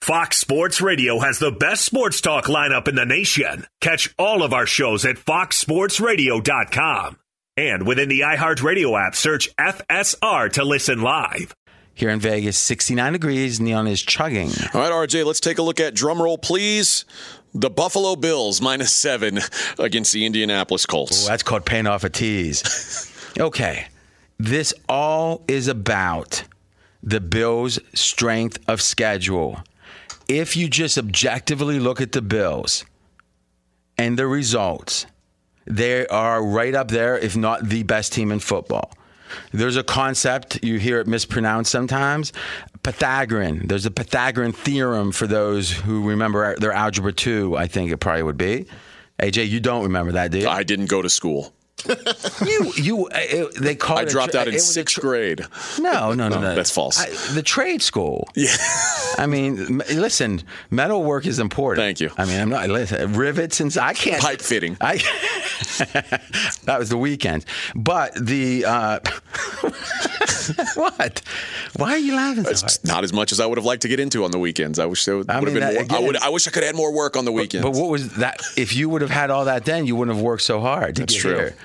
Fox 0.03 0.39
Sports 0.39 0.81
Radio 0.81 1.21
has 1.21 1.39
the 1.39 1.53
best 1.53 1.85
sports 1.85 2.21
talk 2.21 2.47
lineup 2.47 2.89
in 2.89 2.97
the 2.97 3.07
nation. 3.07 3.67
Catch 3.81 4.13
all 4.19 4.43
of 4.43 4.53
our 4.53 4.67
shows 4.67 5.07
at 5.07 5.17
foxsportsradio.com. 5.17 7.19
And 7.57 7.87
within 7.87 8.09
the 8.09 8.21
iHeartRadio 8.21 9.07
app, 9.07 9.15
search 9.15 9.55
FSR 9.57 10.53
to 10.55 10.65
listen 10.65 11.03
live. 11.03 11.55
Here 11.95 12.09
in 12.09 12.21
Vegas, 12.21 12.59
69 12.59 13.13
degrees. 13.13 13.61
Neon 13.61 13.87
is 13.87 14.03
chugging. 14.03 14.51
All 14.75 14.81
right, 14.81 14.91
RJ, 14.91 15.25
let's 15.25 15.41
take 15.41 15.59
a 15.59 15.63
look 15.63 15.79
at 15.79 15.95
drumroll, 15.95 16.41
please. 16.41 17.05
The 17.55 17.71
Buffalo 17.71 18.17
Bills 18.17 18.63
minus 18.63 18.95
seven 18.95 19.41
against 19.79 20.13
the 20.13 20.25
Indianapolis 20.25 20.87
Colts. 20.87 21.27
Oh, 21.27 21.29
that's 21.29 21.43
called 21.43 21.67
paying 21.67 21.87
off 21.87 22.05
a 22.05 22.09
tease. 22.09 23.13
okay. 23.39 23.87
This 24.39 24.73
all 24.89 25.45
is 25.47 25.69
about 25.69 26.45
the 27.03 27.21
Bills' 27.21 27.79
strength 27.95 28.59
of 28.67 28.81
schedule. 28.81 29.61
If 30.29 30.57
you 30.57 30.69
just 30.69 30.97
objectively 30.97 31.79
look 31.79 32.01
at 32.01 32.13
the 32.13 32.23
Bills 32.23 32.85
and 33.99 34.19
the 34.19 34.27
results, 34.27 35.07
they 35.67 36.07
are 36.07 36.43
right 36.43 36.75
up 36.75 36.89
there, 36.89 37.19
if 37.19 37.37
not 37.37 37.69
the 37.69 37.83
best 37.83 38.13
team 38.13 38.33
in 38.33 38.41
football. 38.41 38.93
There's 39.53 39.77
a 39.77 39.83
concept, 39.83 40.63
you 40.63 40.79
hear 40.79 41.01
it 41.01 41.07
mispronounced 41.07 41.71
sometimes 41.71 42.33
Pythagorean. 42.83 43.67
There's 43.69 43.87
a 43.87 43.91
Pythagorean 43.91 44.53
theorem 44.53 45.13
for 45.13 45.27
those 45.27 45.71
who 45.71 46.09
remember 46.09 46.57
their 46.57 46.73
Algebra 46.73 47.13
2, 47.13 47.57
I 47.57 47.67
think 47.67 47.93
it 47.93 47.99
probably 47.99 48.23
would 48.25 48.39
be. 48.39 48.67
AJ, 49.21 49.49
you 49.49 49.61
don't 49.61 49.85
remember 49.85 50.13
that, 50.13 50.31
do 50.33 50.39
you? 50.39 50.49
I 50.49 50.63
didn't 50.65 50.87
go 50.87 51.01
to 51.03 51.09
school. 51.09 51.53
you, 52.47 52.73
you, 52.77 53.07
uh, 53.07 53.11
it, 53.15 53.55
they 53.61 53.75
call 53.75 53.99
I 53.99 54.05
dropped 54.05 54.33
tra- 54.33 54.43
out 54.43 54.47
in 54.49 54.55
it 54.55 54.57
was 54.57 54.69
a 54.69 54.73
sixth 54.73 54.95
tra- 54.95 55.03
grade. 55.03 55.41
No, 55.81 56.13
no, 56.13 56.29
no, 56.29 56.37
No, 56.37 56.41
no. 56.41 56.55
that's 56.57 56.71
false. 56.71 57.01
I, 57.01 57.35
the 57.35 57.43
trade 57.43 57.83
school. 57.83 58.29
Yeah. 58.37 58.55
I 59.19 59.27
mean, 59.27 59.59
m- 59.59 59.83
listen, 59.97 60.43
metal 60.71 61.03
work 61.03 61.27
is 61.27 61.41
important. 61.41 61.85
Thank 61.85 62.01
you. 62.01 62.11
I 62.17 62.25
mean, 62.25 62.41
I'm 62.41 62.51
not 62.51 62.69
listen, 62.69 63.15
rivets 63.15 63.61
and 63.61 63.77
I 63.79 63.95
can't 63.95 64.23
Pipe 64.23 64.41
fitting. 64.41 64.77
I 64.81 64.99
that 66.65 66.77
was 66.79 66.89
the 66.89 66.97
weekend, 66.97 67.45
but 67.75 68.15
the 68.15 68.65
uh, 68.65 68.99
what? 70.75 71.23
Why 71.77 71.93
are 71.93 71.99
you 71.99 72.15
laughing 72.15 72.45
so 72.55 72.67
not 72.85 73.05
as 73.05 73.13
much 73.13 73.33
as 73.33 73.41
I 73.41 73.47
would 73.47 73.59
have 73.59 73.65
liked 73.65 73.83
to 73.83 73.89
get 73.89 74.01
into 74.01 74.25
on 74.25 74.31
the 74.31 74.39
weekends. 74.39 74.79
I 74.79 74.87
wish 74.87 75.05
there 75.05 75.17
would 75.19 75.31
I 75.31 75.35
have 75.35 75.45
been 75.45 75.55
that- 75.55 75.91
more. 75.91 75.99
I 75.99 76.03
would. 76.03 76.17
I 76.17 76.29
wish 76.29 76.47
I 76.47 76.51
could 76.51 76.63
have 76.63 76.71
had 76.75 76.77
more 76.77 76.93
work 76.93 77.17
on 77.17 77.25
the 77.25 77.33
weekends. 77.33 77.65
But 77.65 77.73
what 77.75 77.91
was 77.91 78.15
that? 78.17 78.41
If 78.57 78.75
you 78.75 78.89
would 78.89 79.03
have 79.03 79.11
had 79.11 79.31
all 79.31 79.45
that 79.47 79.65
then, 79.65 79.87
you 79.87 79.97
wouldn't 79.97 80.17
have 80.17 80.25
worked 80.25 80.43
so 80.43 80.61
hard. 80.61 80.97
to 80.97 81.03
That's 81.03 81.15
get 81.15 81.21
true. 81.21 81.35
here. 81.37 81.57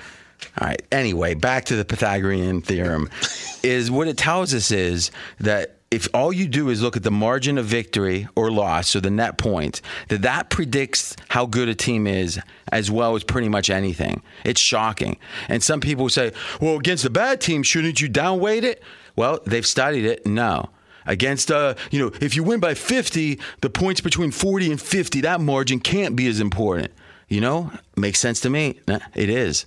All 0.60 0.68
right. 0.68 0.82
Anyway, 0.92 1.34
back 1.34 1.64
to 1.66 1.76
the 1.76 1.84
Pythagorean 1.84 2.62
theorem. 2.62 3.10
is 3.62 3.90
what 3.90 4.06
it 4.08 4.16
tells 4.16 4.54
us 4.54 4.70
is 4.70 5.10
that 5.40 5.77
if 5.90 6.06
all 6.12 6.32
you 6.32 6.48
do 6.48 6.68
is 6.68 6.82
look 6.82 6.96
at 6.96 7.02
the 7.02 7.10
margin 7.10 7.56
of 7.56 7.64
victory 7.64 8.28
or 8.34 8.50
loss, 8.50 8.88
so 8.88 9.00
the 9.00 9.10
net 9.10 9.38
points, 9.38 9.80
that 10.08 10.22
that 10.22 10.50
predicts 10.50 11.16
how 11.28 11.46
good 11.46 11.68
a 11.68 11.74
team 11.74 12.06
is 12.06 12.38
as 12.70 12.90
well 12.90 13.16
as 13.16 13.24
pretty 13.24 13.48
much 13.48 13.70
anything. 13.70 14.22
It's 14.44 14.60
shocking. 14.60 15.18
And 15.48 15.62
some 15.62 15.80
people 15.80 16.08
say, 16.10 16.32
"Well, 16.60 16.76
against 16.76 17.04
a 17.04 17.10
bad 17.10 17.40
team, 17.40 17.62
shouldn't 17.62 18.00
you 18.00 18.08
downweight 18.08 18.64
it?" 18.64 18.82
Well, 19.16 19.40
they've 19.46 19.66
studied 19.66 20.04
it. 20.04 20.26
No. 20.26 20.70
Against, 21.06 21.50
uh, 21.50 21.74
you 21.90 21.98
know, 21.98 22.12
if 22.20 22.36
you 22.36 22.44
win 22.44 22.60
by 22.60 22.74
50, 22.74 23.40
the 23.62 23.70
points 23.70 24.02
between 24.02 24.30
40 24.30 24.72
and 24.72 24.80
50, 24.80 25.22
that 25.22 25.40
margin 25.40 25.80
can't 25.80 26.14
be 26.14 26.26
as 26.28 26.38
important. 26.38 26.92
You 27.28 27.40
know, 27.40 27.72
makes 27.96 28.18
sense 28.18 28.40
to 28.40 28.50
me. 28.50 28.80
It 29.14 29.30
is. 29.30 29.64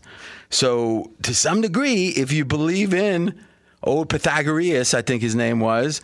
So, 0.52 1.12
to 1.24 1.34
some 1.34 1.62
degree, 1.62 2.10
if 2.10 2.32
you 2.32 2.46
believe 2.46 2.94
in 2.94 3.40
old 3.84 4.10
Pythagoras, 4.10 4.94
I 4.94 5.02
think 5.02 5.22
his 5.22 5.36
name 5.36 5.60
was, 5.60 6.02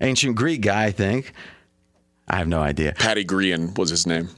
ancient 0.00 0.36
Greek 0.36 0.62
guy, 0.62 0.84
I 0.84 0.90
think. 0.92 1.32
I 2.28 2.36
have 2.36 2.48
no 2.48 2.60
idea. 2.60 2.92
Patty 2.92 3.24
Grian 3.24 3.76
was 3.78 3.90
his 3.90 4.06
name. 4.06 4.30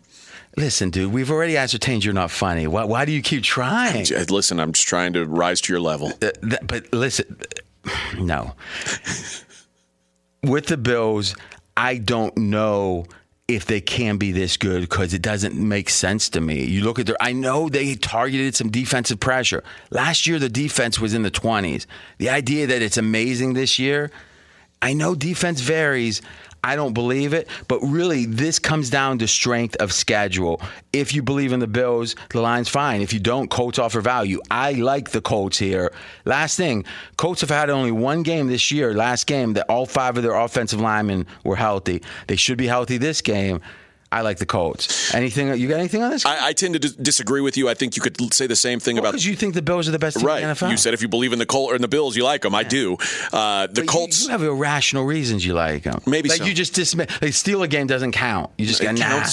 Listen, 0.57 0.91
dude, 0.91 1.13
we've 1.13 1.31
already 1.31 1.57
ascertained 1.57 2.05
you're 2.05 2.15
not 2.15 2.31
funny. 2.31 2.67
Why, 2.67 2.85
why 2.85 3.05
do 3.05 3.13
you 3.13 3.23
keep 3.23 3.45
trying? 3.45 4.07
Listen, 4.29 4.59
I'm 4.59 4.73
just 4.73 4.89
trying 4.89 5.13
to 5.13 5.25
rise 5.25 5.61
to 5.63 5.73
your 5.73 5.81
level. 5.81 6.09
Uh, 6.21 6.31
th- 6.43 6.61
but 6.65 6.93
listen, 6.93 7.41
no. 8.19 8.55
With 10.43 10.67
the 10.67 10.77
Bills, 10.77 11.35
I 11.77 11.99
don't 11.99 12.37
know 12.37 13.07
if 13.49 13.65
they 13.65 13.81
can 13.81 14.19
be 14.19 14.31
this 14.31 14.59
good 14.59 14.83
because 14.83 15.15
it 15.15 15.23
doesn't 15.23 15.55
make 15.55 15.89
sense 15.89 16.29
to 16.29 16.41
me. 16.41 16.65
You 16.65 16.85
look 16.85 16.99
at 16.99 17.07
their, 17.07 17.17
I 17.19 17.33
know 17.33 17.71
they 17.71 17.95
targeted 17.95 18.55
some 18.55 18.71
defensive 18.71 19.19
pressure. 19.19 19.65
Last 19.91 20.27
year, 20.27 20.39
the 20.39 20.51
defense 20.51 21.01
was 21.01 21.15
in 21.15 21.23
the 21.23 21.31
20s. 21.31 21.87
The 22.19 22.29
idea 22.29 22.67
that 22.67 22.83
it's 22.83 22.99
amazing 22.99 23.55
this 23.55 23.79
year, 23.79 24.11
I 24.83 24.93
know 24.93 25.15
defense 25.15 25.63
varies. 25.63 26.21
I 26.63 26.77
don't 26.77 26.93
believe 26.93 27.33
it, 27.33 27.49
but 27.69 27.81
really, 27.81 28.25
this 28.27 28.59
comes 28.59 28.91
down 28.91 29.19
to 29.19 29.29
strength 29.29 29.77
of 29.77 29.93
schedule. 29.93 30.61
If 30.93 31.15
you 31.15 31.23
believe 31.23 31.53
in 31.53 31.61
the 31.61 31.67
Bills, 31.67 32.17
the 32.31 32.41
line's 32.41 32.69
fine. 32.69 33.01
If 33.01 33.13
you 33.13 33.21
don't, 33.21 33.51
Colts 33.51 33.79
offer 33.79 34.01
value. 34.01 34.41
I 34.51 34.73
like 34.73 35.11
the 35.11 35.21
Colts 35.21 35.59
here. 35.59 35.93
Last 36.25 36.57
thing, 36.57 36.85
Colts 37.17 37.41
have 37.41 37.51
had 37.51 37.71
only 37.71 37.93
one 37.93 38.23
game 38.23 38.49
this 38.49 38.71
year, 38.71 38.95
last 38.95 39.27
game, 39.27 39.55
that 39.55 39.67
all 39.69 39.87
five 39.87 40.17
of 40.17 40.23
their 40.23 40.35
offensive 40.35 40.81
linemen 40.81 41.27
were 41.45 41.57
healthy. 41.57 42.03
They 42.27 42.37
should 42.37 42.59
be 42.59 42.67
healthy 42.67 42.99
this 42.99 43.23
game. 43.23 43.61
I 44.11 44.23
like 44.23 44.39
the 44.39 44.47
Colts. 44.47 45.15
Anything? 45.15 45.49
You 45.61 45.69
got 45.69 45.79
anything 45.81 46.03
on 46.03 46.11
this? 46.11 46.25
I, 46.25 46.49
I 46.49 46.53
tend 46.55 46.73
to 46.75 46.79
dis- 46.79 46.95
disagree 46.95 47.41
with 47.43 47.57
you. 47.59 47.69
I 47.69 47.75
think 47.75 47.95
you 47.95 48.01
could 48.03 48.33
say 48.33 48.47
the 48.47 48.57
same 48.57 48.81
thing 48.81 48.97
about 48.99 49.13
because 49.13 49.27
you 49.27 49.37
think 49.37 49.55
the 49.55 49.63
Bills 49.63 49.87
are 49.87 49.93
the 49.93 49.99
best 49.99 50.19
team 50.19 50.27
right. 50.27 50.43
in 50.43 50.49
the 50.49 50.55
NFL. 50.55 50.71
You 50.71 50.77
said 50.79 50.95
if 50.95 51.03
you 51.03 51.09
believe 51.09 51.33
in 51.35 51.39
the 51.39 51.47
Colts 51.47 51.73
or 51.73 51.77
in 51.77 51.83
the 51.83 51.89
Bills, 51.89 52.17
you 52.17 52.25
like 52.25 52.43
them. 52.43 52.55
I 52.55 52.63
do. 52.63 52.97
Uh, 53.33 53.67
the 53.67 53.83
But 53.83 53.87
Colts. 53.89 54.25
You, 54.25 54.31
have 54.31 54.43
irrational 54.43 55.05
reasons 55.05 55.45
you 55.45 55.53
like 55.53 55.83
them. 55.83 56.01
Maybe 56.07 56.29
like 56.31 56.39
so. 56.39 56.45
you 56.45 56.55
just 56.55 56.75
dismiss. 56.75 57.21
Like 57.21 57.35
steal 57.35 57.63
a 57.63 57.69
game 57.69 57.87
doesn't 57.87 58.13
count. 58.13 58.51
You 58.57 58.67
just 58.67 58.81
It 58.81 58.85
go 58.85 58.93
nah. 58.93 59.25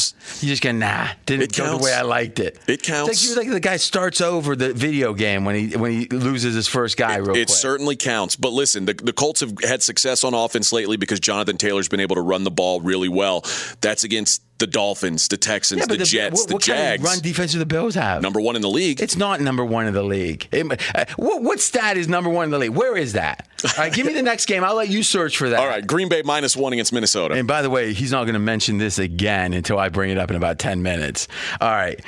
You 0.42 0.50
just 0.50 0.62
go 0.62 0.72
nah. 0.72 1.08
Didn't 1.26 1.44
It 1.44 1.56
go 1.56 1.78
the 1.78 1.84
way 1.84 1.94
I 1.94 2.02
liked 2.02 2.40
it. 2.40 2.58
It 2.68 2.74
It's 2.80 2.88
counts. 2.88 3.08
like, 3.10 3.24
you're 3.24 3.44
like 3.46 3.54
the 3.54 3.60
guy 3.62 3.78
starts 3.78 4.20
over 4.20 4.56
the 4.56 4.74
video 4.74 5.14
game 5.14 5.46
when 5.46 5.56
he 5.56 5.78
when 5.78 5.92
he 5.92 6.06
loses 6.08 6.54
his 6.54 6.68
first 6.68 6.98
guy 6.98 7.16
real 7.18 7.30
It 7.32 7.48
quick. 7.48 7.50
certainly 7.50 7.96
counts. 7.96 8.36
But 8.36 8.52
listen, 8.52 8.86
the, 8.86 8.94
the 8.94 9.14
Colts 9.14 9.40
have 9.40 9.54
had 9.64 9.82
success 9.84 10.24
on 10.26 10.34
offense 10.34 10.74
lately 10.74 10.98
because 10.98 11.20
Jonathan 11.22 11.58
Taylor's 11.58 11.88
been 11.88 12.02
able 12.02 12.16
to 12.16 12.22
run 12.22 12.44
the 12.44 12.52
ball 12.52 12.82
really 12.82 13.10
well. 13.10 13.44
That's 13.82 14.04
against 14.04 14.42
the 14.58 14.68
Dolphins, 14.68 15.28
the 15.28 15.36
Texans, 15.38 15.80
yeah, 15.82 15.86
but 15.88 16.00
the, 16.00 16.06
Jets, 16.06 16.40
what, 16.42 16.48
the 16.48 16.54
what 16.56 16.64
Jags. 16.64 16.80
kind 16.80 17.00
of 17.02 17.04
run 17.04 17.20
defense 17.20 17.52
do 17.52 17.60
the 17.60 17.66
Bills 17.66 17.96
have? 17.96 18.22
number 18.22 18.40
one 18.40 18.56
in 18.56 18.62
the 18.62 18.70
league. 18.70 19.02
It's 19.02 19.18
not 19.18 19.42
number 19.42 19.66
one 19.66 19.86
in 19.88 19.94
the 19.94 20.04
league. 20.04 20.48
It- 20.52 20.66
uh, 20.96 21.06
what, 21.18 21.42
what 21.44 21.60
stat 21.60 21.98
is 21.98 22.08
number 22.08 22.30
one 22.30 22.46
in 22.46 22.52
the 22.52 22.60
league? 22.60 22.70
Where 22.72 22.96
is 22.96 23.14
that? 23.14 23.48
All 23.66 23.72
right, 23.78 23.92
give 23.94 24.06
me 24.06 24.14
the 24.14 24.22
next 24.24 24.46
game. 24.46 24.64
I'll 24.64 24.76
let 24.76 24.88
you 24.90 25.04
search 25.04 25.38
for 25.38 25.50
that. 25.50 25.60
All 25.60 25.68
right, 25.68 25.86
Green 25.86 26.08
Bay 26.08 26.22
minus 26.24 26.56
one 26.56 26.72
against 26.74 26.94
Minnesota. 26.94 27.36
And 27.36 27.48
by 27.48 27.62
the 27.62 27.70
way, 27.70 27.94
he's 27.94 28.12
not 28.12 28.24
going 28.24 28.34
to 28.34 28.40
mention 28.40 28.78
this 28.78 28.98
again 28.98 29.52
until 29.54 29.78
I 29.78 29.90
bring 29.90 30.10
it 30.10 30.18
up 30.18 30.30
in 30.30 30.38
about 30.38 30.58
10 30.60 30.82
minutes. 30.82 31.28
All 31.60 31.70
right. 31.70 32.00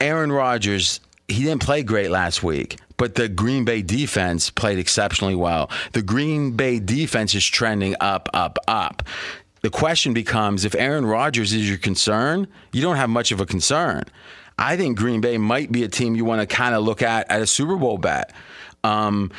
Aaron 0.00 0.32
Rodgers, 0.32 1.00
he 1.28 1.44
didn't 1.44 1.62
play 1.62 1.82
great 1.82 2.10
last 2.10 2.42
week, 2.42 2.78
but 2.96 3.14
the 3.14 3.28
Green 3.28 3.64
Bay 3.64 3.82
defense 3.82 4.50
played 4.50 4.78
exceptionally 4.78 5.34
well. 5.34 5.70
The 5.92 6.02
Green 6.02 6.52
Bay 6.52 6.78
defense 6.80 7.34
is 7.34 7.44
trending 7.46 7.94
up, 8.00 8.28
up, 8.34 8.58
up. 8.68 9.02
The 9.62 9.70
question 9.70 10.14
becomes 10.14 10.64
if 10.64 10.74
Aaron 10.74 11.04
Rodgers 11.04 11.52
is 11.52 11.68
your 11.68 11.78
concern, 11.78 12.48
you 12.72 12.80
don't 12.82 12.96
have 12.96 13.10
much 13.10 13.30
of 13.32 13.40
a 13.40 13.46
concern. 13.46 14.04
I 14.58 14.76
think 14.76 14.98
Green 14.98 15.20
Bay 15.20 15.38
might 15.38 15.72
be 15.72 15.84
a 15.84 15.88
team 15.88 16.14
you 16.14 16.24
want 16.24 16.40
to 16.40 16.46
kind 16.46 16.74
of 16.74 16.84
look 16.84 17.02
at 17.02 17.30
at 17.30 17.40
a 17.40 17.46
Super 17.46 17.76
Bowl 17.76 17.98
bet. 17.98 18.32
Um, 18.84 19.30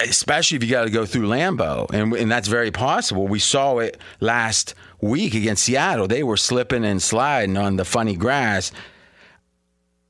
especially 0.00 0.56
if 0.56 0.64
you 0.64 0.70
got 0.70 0.84
to 0.84 0.90
go 0.90 1.04
through 1.04 1.28
Lambeau, 1.28 1.90
and 1.92 2.12
and 2.14 2.30
that's 2.30 2.48
very 2.48 2.70
possible. 2.70 3.26
We 3.26 3.38
saw 3.38 3.78
it 3.78 4.00
last 4.20 4.74
week 5.00 5.34
against 5.34 5.64
Seattle. 5.64 6.08
They 6.08 6.22
were 6.22 6.36
slipping 6.36 6.84
and 6.84 7.02
sliding 7.02 7.56
on 7.56 7.76
the 7.76 7.84
funny 7.84 8.16
grass. 8.16 8.72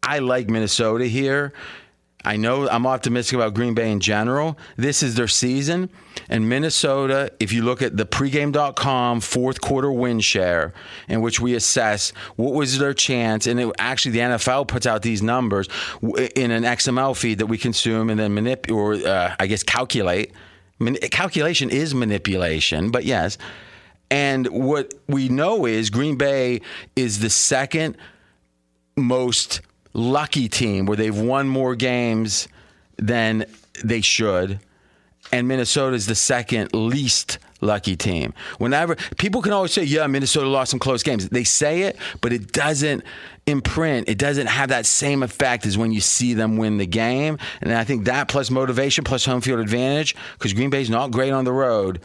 I 0.03 0.21
like 0.21 0.49
Minnesota 0.49 1.07
here. 1.07 1.53
I 2.25 2.37
know 2.37 2.69
I'm 2.69 2.87
optimistic 2.87 3.37
about 3.37 3.55
Green 3.55 3.75
Bay 3.75 3.91
in 3.91 4.01
general. 4.01 4.59
This 4.77 5.03
is 5.03 5.15
their 5.15 5.29
season. 5.29 5.89
And 6.29 6.49
Minnesota, 6.49 7.33
if 7.41 7.53
you 7.53 7.63
look 7.63 7.81
at 7.81 7.97
the 7.97 8.05
pregame.com 8.05 9.21
fourth 9.21 9.61
quarter 9.61 9.91
win 9.91 10.21
share, 10.21 10.75
in 11.09 11.23
which 11.23 11.41
we 11.41 11.55
assess 11.55 12.13
what 12.37 12.53
was 12.53 12.79
their 12.79 12.93
chance, 12.93 13.47
and 13.47 13.59
it, 13.59 13.73
actually 13.79 14.13
the 14.13 14.19
NFL 14.19 14.69
puts 14.69 14.87
out 14.87 15.03
these 15.03 15.23
numbers 15.23 15.69
in 16.03 16.51
an 16.51 16.65
XML 16.65 17.17
feed 17.17 17.39
that 17.39 17.47
we 17.47 17.57
consume 17.57 18.11
and 18.11 18.21
then 18.21 18.35
manipulate, 18.35 18.71
or 18.71 19.09
uh, 19.09 19.35
I 19.39 19.47
guess 19.47 19.63
calculate. 19.63 20.33
Man- 20.79 20.97
calculation 20.97 21.71
is 21.71 21.95
manipulation, 21.95 22.91
but 22.91 23.05
yes. 23.05 23.39
And 24.11 24.47
what 24.49 24.93
we 25.09 25.29
know 25.29 25.67
is 25.67 25.89
Green 25.89 26.17
Bay 26.17 26.61
is 26.97 27.21
the 27.21 27.31
second 27.31 27.97
most 28.97 29.61
lucky 29.93 30.49
team 30.49 30.87
where 30.87 30.97
they've 30.97 31.19
won 31.19 31.49
more 31.49 31.75
games 31.75 32.49
than 32.97 33.45
they 33.85 34.01
should. 34.01 34.61
And 35.33 35.47
Minnesota 35.47 35.95
is 35.95 36.07
the 36.07 36.15
second 36.15 36.73
least 36.73 37.39
lucky 37.61 37.95
team. 37.95 38.33
Whenever 38.59 38.97
people 39.19 39.43
can 39.43 39.53
always 39.53 39.73
say, 39.73 39.85
yeah, 39.85 40.07
Minnesota 40.07 40.49
lost 40.49 40.71
some 40.71 40.81
close 40.81 41.03
games. 41.03 41.29
They 41.29 41.45
say 41.45 41.83
it, 41.83 41.97
but 42.21 42.33
it 42.33 42.53
doesn't 42.53 43.05
imprint. 43.47 44.09
It 44.09 44.19
doesn't 44.19 44.47
have 44.47 44.71
that 44.71 44.87
same 44.87 45.23
effect 45.23 45.67
as 45.67 45.77
when 45.77 45.93
you 45.93 46.01
see 46.01 46.35
them 46.35 46.57
win 46.57 46.79
the 46.79 46.87
game. 46.87 47.39
And 47.61 47.73
I 47.73 47.85
think 47.85 48.07
that 48.07 48.29
plus 48.29 48.51
motivation 48.51 49.05
plus 49.05 49.25
home 49.25 49.41
field 49.41 49.61
advantage, 49.61 50.17
because 50.35 50.53
Green 50.53 50.71
Bay's 50.71 50.91
not 50.91 51.11
great 51.11 51.33
on 51.33 51.45
the 51.45 51.53
road. 51.53 52.01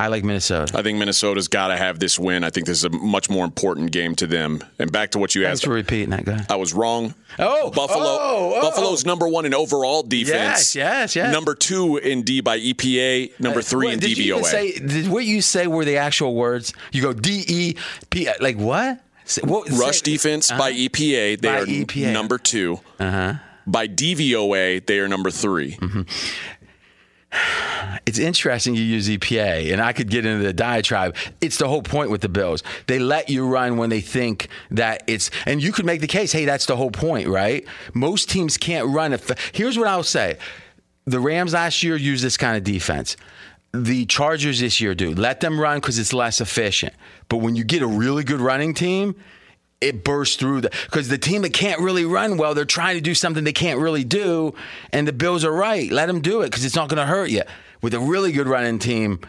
I 0.00 0.06
like 0.08 0.24
Minnesota. 0.24 0.78
I 0.78 0.82
think 0.82 0.98
Minnesota's 0.98 1.48
got 1.48 1.68
to 1.68 1.76
have 1.76 1.98
this 1.98 2.18
win. 2.18 2.42
I 2.42 2.48
think 2.50 2.66
this 2.66 2.78
is 2.78 2.84
a 2.84 2.90
much 2.90 3.28
more 3.28 3.44
important 3.44 3.92
game 3.92 4.14
to 4.16 4.26
them. 4.26 4.60
And 4.78 4.90
back 4.90 5.10
to 5.10 5.18
what 5.18 5.34
you 5.34 5.42
Thanks 5.42 5.58
asked. 5.60 5.64
for 5.66 5.72
repeating 5.72 6.10
that, 6.10 6.24
guy. 6.24 6.44
I 6.48 6.56
was 6.56 6.72
wrong. 6.72 7.14
Oh, 7.38 7.70
Buffalo. 7.70 8.04
oh, 8.06 8.52
oh. 8.56 8.62
Buffalo's 8.62 9.04
number 9.04 9.28
one 9.28 9.44
in 9.44 9.52
overall 9.52 10.02
defense. 10.02 10.74
Yes, 10.74 10.76
yes, 10.76 11.16
yes. 11.16 11.32
Number 11.32 11.54
two 11.54 11.98
in 11.98 12.22
D 12.22 12.40
by 12.40 12.58
EPA. 12.58 13.38
Number 13.40 13.60
three 13.60 13.86
What- 13.88 13.94
in 13.94 14.00
did 14.00 14.16
you 14.16 14.36
DVOA. 14.36 14.44
say 14.44 14.72
did 14.78 15.08
what 15.08 15.24
you 15.26 15.42
say 15.42 15.66
were 15.66 15.84
the 15.84 15.98
actual 15.98 16.34
words? 16.34 16.72
You 16.92 17.02
go 17.02 17.12
D 17.12 17.44
E 17.46 17.74
P 18.08 18.28
like 18.40 18.56
what? 18.56 19.00
What 19.44 19.68
Rush 19.70 19.96
say- 19.98 20.12
defense 20.12 20.50
by 20.50 20.70
Uh-huh. 20.70 20.78
EPA, 20.88 21.36
they 21.40 21.48
By 21.48 21.58
are 21.60 21.66
EPA. 21.66 22.12
number 22.12 22.38
two. 22.38 22.80
Uh-huh. 22.98 23.34
By 23.66 23.86
DVOA, 23.86 24.84
they 24.84 24.98
are 24.98 25.06
number 25.06 25.30
3 25.30 25.72
Mm-hmm. 25.76 26.02
It's 28.06 28.18
interesting 28.18 28.74
you 28.74 28.82
use 28.82 29.08
EPA, 29.08 29.72
and 29.72 29.80
I 29.80 29.92
could 29.92 30.10
get 30.10 30.26
into 30.26 30.44
the 30.44 30.52
diatribe. 30.52 31.14
It's 31.40 31.58
the 31.58 31.68
whole 31.68 31.82
point 31.82 32.10
with 32.10 32.22
the 32.22 32.28
Bills. 32.28 32.62
They 32.86 32.98
let 32.98 33.28
you 33.28 33.46
run 33.46 33.76
when 33.76 33.90
they 33.90 34.00
think 34.00 34.48
that 34.70 35.04
it's, 35.06 35.30
and 35.46 35.62
you 35.62 35.70
could 35.70 35.86
make 35.86 36.00
the 36.00 36.06
case, 36.06 36.32
hey, 36.32 36.44
that's 36.44 36.66
the 36.66 36.76
whole 36.76 36.90
point, 36.90 37.28
right? 37.28 37.64
Most 37.94 38.28
teams 38.28 38.56
can't 38.56 38.88
run. 38.88 39.12
If, 39.12 39.30
here's 39.52 39.78
what 39.78 39.86
I'll 39.86 40.02
say 40.02 40.38
the 41.06 41.20
Rams 41.20 41.52
last 41.52 41.82
year 41.82 41.96
used 41.96 42.24
this 42.24 42.36
kind 42.36 42.56
of 42.56 42.64
defense. 42.64 43.16
The 43.72 44.06
Chargers 44.06 44.60
this 44.60 44.80
year 44.80 44.94
do. 44.94 45.14
Let 45.14 45.40
them 45.40 45.60
run 45.60 45.78
because 45.78 45.98
it's 45.98 46.12
less 46.12 46.40
efficient. 46.40 46.92
But 47.28 47.38
when 47.38 47.54
you 47.54 47.64
get 47.64 47.82
a 47.82 47.86
really 47.86 48.24
good 48.24 48.40
running 48.40 48.74
team, 48.74 49.14
it 49.80 50.04
bursts 50.04 50.36
through 50.36 50.60
the 50.62 50.70
because 50.86 51.08
the 51.08 51.18
team 51.18 51.42
that 51.42 51.52
can't 51.52 51.80
really 51.80 52.04
run 52.04 52.36
well, 52.36 52.54
they're 52.54 52.64
trying 52.64 52.96
to 52.96 53.00
do 53.00 53.14
something 53.14 53.44
they 53.44 53.52
can't 53.52 53.80
really 53.80 54.04
do, 54.04 54.54
and 54.92 55.06
the 55.08 55.12
Bills 55.12 55.44
are 55.44 55.52
right. 55.52 55.90
Let 55.90 56.06
them 56.06 56.20
do 56.20 56.42
it 56.42 56.46
because 56.50 56.64
it's 56.64 56.76
not 56.76 56.88
going 56.88 56.98
to 56.98 57.06
hurt 57.06 57.30
you. 57.30 57.42
With 57.82 57.94
a 57.94 58.00
really 58.00 58.32
good 58.32 58.46
running 58.46 58.78
team, 58.78 59.20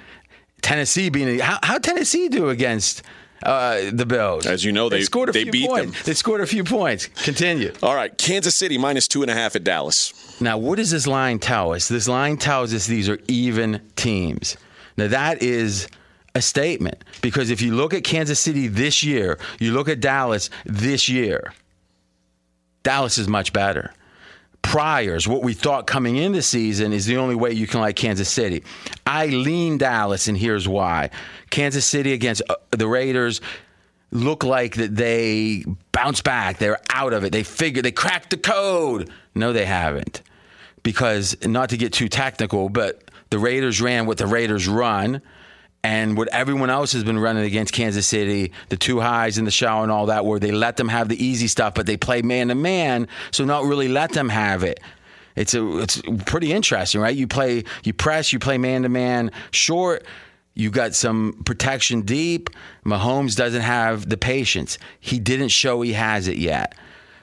Tennessee 0.61 1.09
being 1.09 1.39
how 1.39 1.59
how 1.63 1.77
Tennessee 1.77 2.27
do 2.27 2.49
against 2.49 3.01
uh, 3.43 3.89
the 3.91 4.05
Bills? 4.05 4.45
As 4.45 4.63
you 4.63 4.71
know, 4.71 4.89
they- 4.89 5.01
scored 5.03 5.29
a 5.29 5.31
they 5.31 5.43
few 5.43 5.51
beat 5.51 5.67
points. 5.69 5.93
them. 5.97 6.01
They 6.05 6.13
scored 6.13 6.41
a 6.41 6.45
few 6.47 6.63
points. 6.63 7.07
Continue. 7.07 7.73
All 7.81 7.95
right, 7.95 8.15
Kansas 8.17 8.53
City 8.55 8.77
minus 8.77 9.07
two 9.07 9.21
and 9.23 9.31
a 9.31 9.33
half 9.33 9.55
at 9.55 9.63
Dallas. 9.63 10.39
Now, 10.41 10.57
what 10.57 10.75
does 10.75 10.91
this 10.91 11.07
line 11.07 11.39
tell 11.39 11.73
us? 11.73 11.87
This 11.87 12.07
line 12.07 12.37
tells 12.37 12.73
us 12.73 12.87
these 12.87 13.09
are 13.09 13.19
even 13.27 13.81
teams. 13.95 14.57
Now, 14.97 15.07
that 15.07 15.41
is 15.41 15.87
a 16.33 16.41
statement 16.41 17.03
because 17.21 17.49
if 17.49 17.61
you 17.61 17.75
look 17.75 17.93
at 17.93 18.03
Kansas 18.03 18.39
City 18.39 18.67
this 18.67 19.03
year, 19.03 19.37
you 19.59 19.73
look 19.73 19.89
at 19.89 19.99
Dallas 19.99 20.49
this 20.65 21.09
year, 21.09 21.53
Dallas 22.83 23.17
is 23.17 23.27
much 23.27 23.53
better. 23.53 23.93
Priors, 24.61 25.27
what 25.27 25.41
we 25.41 25.53
thought 25.53 25.87
coming 25.87 26.17
in 26.17 26.33
the 26.33 26.41
season 26.41 26.93
is 26.93 27.05
the 27.05 27.17
only 27.17 27.35
way 27.35 27.51
you 27.51 27.67
can 27.67 27.79
like 27.79 27.95
Kansas 27.95 28.29
City. 28.29 28.63
I 29.05 29.25
lean 29.25 29.77
Dallas, 29.77 30.27
and 30.27 30.37
here's 30.37 30.67
why. 30.67 31.09
Kansas 31.49 31.85
City 31.85 32.13
against 32.13 32.43
uh, 32.47 32.55
the 32.69 32.87
Raiders 32.87 33.41
look 34.11 34.43
like 34.43 34.75
that 34.75 34.95
they 34.95 35.65
bounce 35.91 36.21
back. 36.21 36.59
They're 36.59 36.79
out 36.89 37.13
of 37.13 37.23
it. 37.23 37.31
They 37.31 37.43
figure 37.43 37.81
they 37.81 37.91
cracked 37.91 38.29
the 38.29 38.37
code. 38.37 39.09
No, 39.33 39.51
they 39.51 39.65
haven't. 39.65 40.21
Because 40.83 41.35
not 41.45 41.69
to 41.69 41.77
get 41.77 41.93
too 41.93 42.07
technical, 42.07 42.69
but 42.69 43.03
the 43.29 43.39
Raiders 43.39 43.81
ran 43.81 44.05
what 44.05 44.17
the 44.17 44.27
Raiders 44.27 44.67
run. 44.67 45.21
And 45.83 46.15
what 46.15 46.27
everyone 46.27 46.69
else 46.69 46.93
has 46.93 47.03
been 47.03 47.17
running 47.17 47.43
against 47.43 47.73
Kansas 47.73 48.05
City, 48.05 48.51
the 48.69 48.77
two 48.77 48.99
highs 48.99 49.39
and 49.39 49.47
the 49.47 49.51
shower 49.51 49.81
and 49.81 49.91
all 49.91 50.07
that, 50.07 50.25
where 50.25 50.39
they 50.39 50.51
let 50.51 50.77
them 50.77 50.87
have 50.89 51.09
the 51.09 51.23
easy 51.23 51.47
stuff, 51.47 51.73
but 51.73 51.87
they 51.87 51.97
play 51.97 52.21
man 52.21 52.49
to 52.49 52.55
man, 52.55 53.07
so 53.31 53.45
not 53.45 53.63
really 53.63 53.87
let 53.87 54.11
them 54.11 54.29
have 54.29 54.63
it. 54.63 54.79
It's 55.35 55.53
a 55.53 55.79
it's 55.79 56.01
pretty 56.25 56.51
interesting, 56.53 57.01
right? 57.01 57.15
You 57.15 57.27
play 57.27 57.63
you 57.83 57.93
press, 57.93 58.31
you 58.31 58.39
play 58.39 58.57
man 58.57 58.83
to 58.83 58.89
man 58.89 59.31
short. 59.51 60.05
You 60.53 60.69
got 60.69 60.93
some 60.93 61.41
protection 61.45 62.01
deep. 62.01 62.49
Mahomes 62.85 63.35
doesn't 63.35 63.61
have 63.61 64.07
the 64.09 64.17
patience. 64.17 64.77
He 64.99 65.17
didn't 65.19 65.47
show 65.47 65.81
he 65.81 65.93
has 65.93 66.27
it 66.27 66.37
yet. 66.37 66.75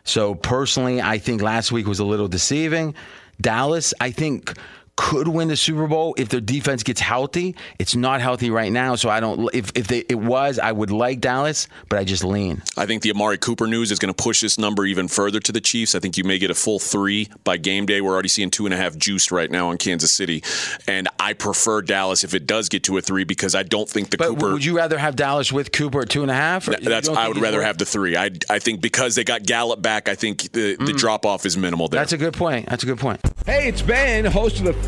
So 0.04 0.34
personally, 0.34 1.02
I 1.02 1.18
think 1.18 1.42
last 1.42 1.70
week 1.70 1.86
was 1.86 1.98
a 1.98 2.04
little 2.04 2.28
deceiving. 2.28 2.94
Dallas, 3.40 3.92
I 4.00 4.10
think 4.10 4.54
could 4.98 5.28
win 5.28 5.46
the 5.46 5.56
Super 5.56 5.86
Bowl 5.86 6.12
if 6.18 6.28
their 6.28 6.40
defense 6.40 6.82
gets 6.82 7.00
healthy. 7.00 7.54
It's 7.78 7.94
not 7.94 8.20
healthy 8.20 8.50
right 8.50 8.72
now, 8.72 8.96
so 8.96 9.08
I 9.08 9.20
don't. 9.20 9.48
If 9.54 9.70
if 9.76 9.86
they, 9.86 10.00
it 10.08 10.16
was, 10.18 10.58
I 10.58 10.72
would 10.72 10.90
like 10.90 11.20
Dallas, 11.20 11.68
but 11.88 12.00
I 12.00 12.04
just 12.04 12.24
lean. 12.24 12.62
I 12.76 12.84
think 12.84 13.02
the 13.02 13.12
Amari 13.12 13.38
Cooper 13.38 13.68
news 13.68 13.92
is 13.92 14.00
going 14.00 14.12
to 14.12 14.22
push 14.22 14.40
this 14.40 14.58
number 14.58 14.84
even 14.84 15.06
further 15.06 15.38
to 15.38 15.52
the 15.52 15.60
Chiefs. 15.60 15.94
I 15.94 16.00
think 16.00 16.18
you 16.18 16.24
may 16.24 16.36
get 16.38 16.50
a 16.50 16.54
full 16.54 16.80
three 16.80 17.28
by 17.44 17.58
game 17.58 17.86
day. 17.86 18.00
We're 18.00 18.12
already 18.12 18.28
seeing 18.28 18.50
two 18.50 18.66
and 18.66 18.74
a 18.74 18.76
half 18.76 18.96
juiced 18.96 19.30
right 19.30 19.48
now 19.48 19.68
on 19.68 19.78
Kansas 19.78 20.10
City, 20.10 20.42
and 20.88 21.06
I 21.20 21.32
prefer 21.32 21.80
Dallas 21.80 22.24
if 22.24 22.34
it 22.34 22.48
does 22.48 22.68
get 22.68 22.82
to 22.84 22.98
a 22.98 23.00
three 23.00 23.22
because 23.22 23.54
I 23.54 23.62
don't 23.62 23.88
think 23.88 24.10
the 24.10 24.16
But 24.16 24.30
Cooper. 24.30 24.52
would 24.54 24.64
you 24.64 24.76
rather 24.76 24.98
have 24.98 25.14
Dallas 25.14 25.52
with 25.52 25.70
Cooper 25.70 26.02
at 26.02 26.10
two 26.10 26.22
and 26.22 26.30
a 26.30 26.34
half? 26.34 26.66
or 26.66 26.72
Th- 26.72 26.82
That's 26.82 27.08
I 27.08 27.28
would 27.28 27.38
rather 27.38 27.58
worth- 27.58 27.66
have 27.66 27.78
the 27.78 27.86
three. 27.86 28.16
I 28.16 28.30
I 28.50 28.58
think 28.58 28.80
because 28.80 29.14
they 29.14 29.22
got 29.22 29.44
Gallup 29.44 29.80
back, 29.80 30.08
I 30.08 30.16
think 30.16 30.50
the, 30.50 30.74
the 30.74 30.92
mm. 30.92 30.98
drop 30.98 31.24
off 31.24 31.46
is 31.46 31.56
minimal 31.56 31.86
there. 31.86 32.00
That's 32.00 32.12
a 32.12 32.18
good 32.18 32.34
point. 32.34 32.68
That's 32.68 32.82
a 32.82 32.86
good 32.86 32.98
point. 32.98 33.20
Hey, 33.46 33.68
it's 33.68 33.80
Ben, 33.80 34.24
host 34.24 34.58
of 34.58 34.64
the 34.64 34.87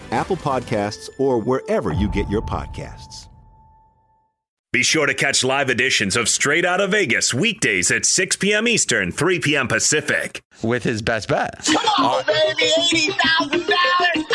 Apple 0.11 0.37
Podcasts, 0.37 1.09
or 1.17 1.39
wherever 1.39 1.91
you 1.93 2.09
get 2.09 2.29
your 2.29 2.41
podcasts. 2.41 3.27
Be 4.73 4.83
sure 4.83 5.05
to 5.05 5.13
catch 5.13 5.43
live 5.43 5.69
editions 5.69 6.15
of 6.15 6.29
Straight 6.29 6.63
Out 6.63 6.79
of 6.79 6.91
Vegas 6.91 7.33
weekdays 7.33 7.91
at 7.91 8.05
6 8.05 8.37
p.m. 8.37 8.69
Eastern, 8.69 9.11
3 9.11 9.39
p.m. 9.39 9.67
Pacific. 9.67 10.41
With 10.63 10.83
his 10.83 11.01
best 11.01 11.27
bet. 11.27 11.65
Come 11.65 11.75
on, 12.05 12.23
baby, 12.25 12.71
eighty 12.93 13.11
thousand 13.11 13.67
dollars. 13.67 14.30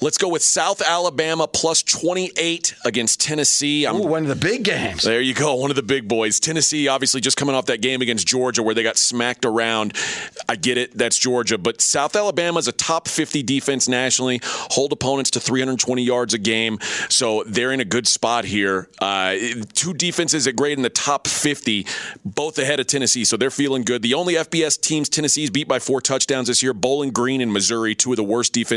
Let's 0.00 0.18
go 0.18 0.28
with 0.28 0.42
South 0.42 0.82
Alabama 0.82 1.46
plus 1.46 1.82
28 1.82 2.74
against 2.84 3.20
Tennessee. 3.20 3.86
I'm, 3.86 3.96
Ooh, 3.96 4.06
one 4.06 4.22
of 4.22 4.28
the 4.28 4.36
big 4.36 4.64
games. 4.64 5.04
There 5.04 5.20
you 5.20 5.34
go, 5.34 5.54
one 5.54 5.70
of 5.70 5.76
the 5.76 5.82
big 5.82 6.08
boys. 6.08 6.40
Tennessee, 6.40 6.88
obviously, 6.88 7.20
just 7.20 7.36
coming 7.36 7.54
off 7.54 7.66
that 7.66 7.80
game 7.80 8.02
against 8.02 8.26
Georgia 8.26 8.62
where 8.62 8.74
they 8.74 8.82
got 8.82 8.96
smacked 8.96 9.44
around. 9.44 9.94
I 10.48 10.56
get 10.56 10.76
it, 10.76 10.96
that's 10.96 11.16
Georgia. 11.18 11.56
But 11.56 11.80
South 11.80 12.16
Alabama 12.16 12.58
is 12.58 12.66
a 12.66 12.72
top 12.72 13.06
50 13.06 13.44
defense 13.44 13.88
nationally, 13.88 14.40
hold 14.42 14.92
opponents 14.92 15.30
to 15.32 15.40
320 15.40 16.02
yards 16.02 16.34
a 16.34 16.38
game. 16.38 16.78
So 17.08 17.44
they're 17.46 17.72
in 17.72 17.80
a 17.80 17.84
good 17.84 18.08
spot 18.08 18.44
here. 18.44 18.88
Uh, 18.98 19.36
two 19.72 19.94
defenses 19.94 20.46
that 20.46 20.56
grade 20.56 20.78
in 20.78 20.82
the 20.82 20.90
top 20.90 21.28
50, 21.28 21.86
both 22.24 22.58
ahead 22.58 22.80
of 22.80 22.88
Tennessee. 22.88 23.24
So 23.24 23.36
they're 23.36 23.50
feeling 23.50 23.82
good. 23.82 24.02
The 24.02 24.14
only 24.14 24.34
FBS 24.34 24.80
teams 24.80 25.08
Tennessee's 25.08 25.50
beat 25.50 25.68
by 25.68 25.78
four 25.78 26.00
touchdowns 26.00 26.48
this 26.48 26.62
year, 26.62 26.74
Bowling 26.74 27.10
Green 27.10 27.40
and 27.40 27.52
Missouri, 27.52 27.94
two 27.94 28.10
of 28.10 28.16
the 28.16 28.24
worst 28.24 28.52
defenses 28.52 28.71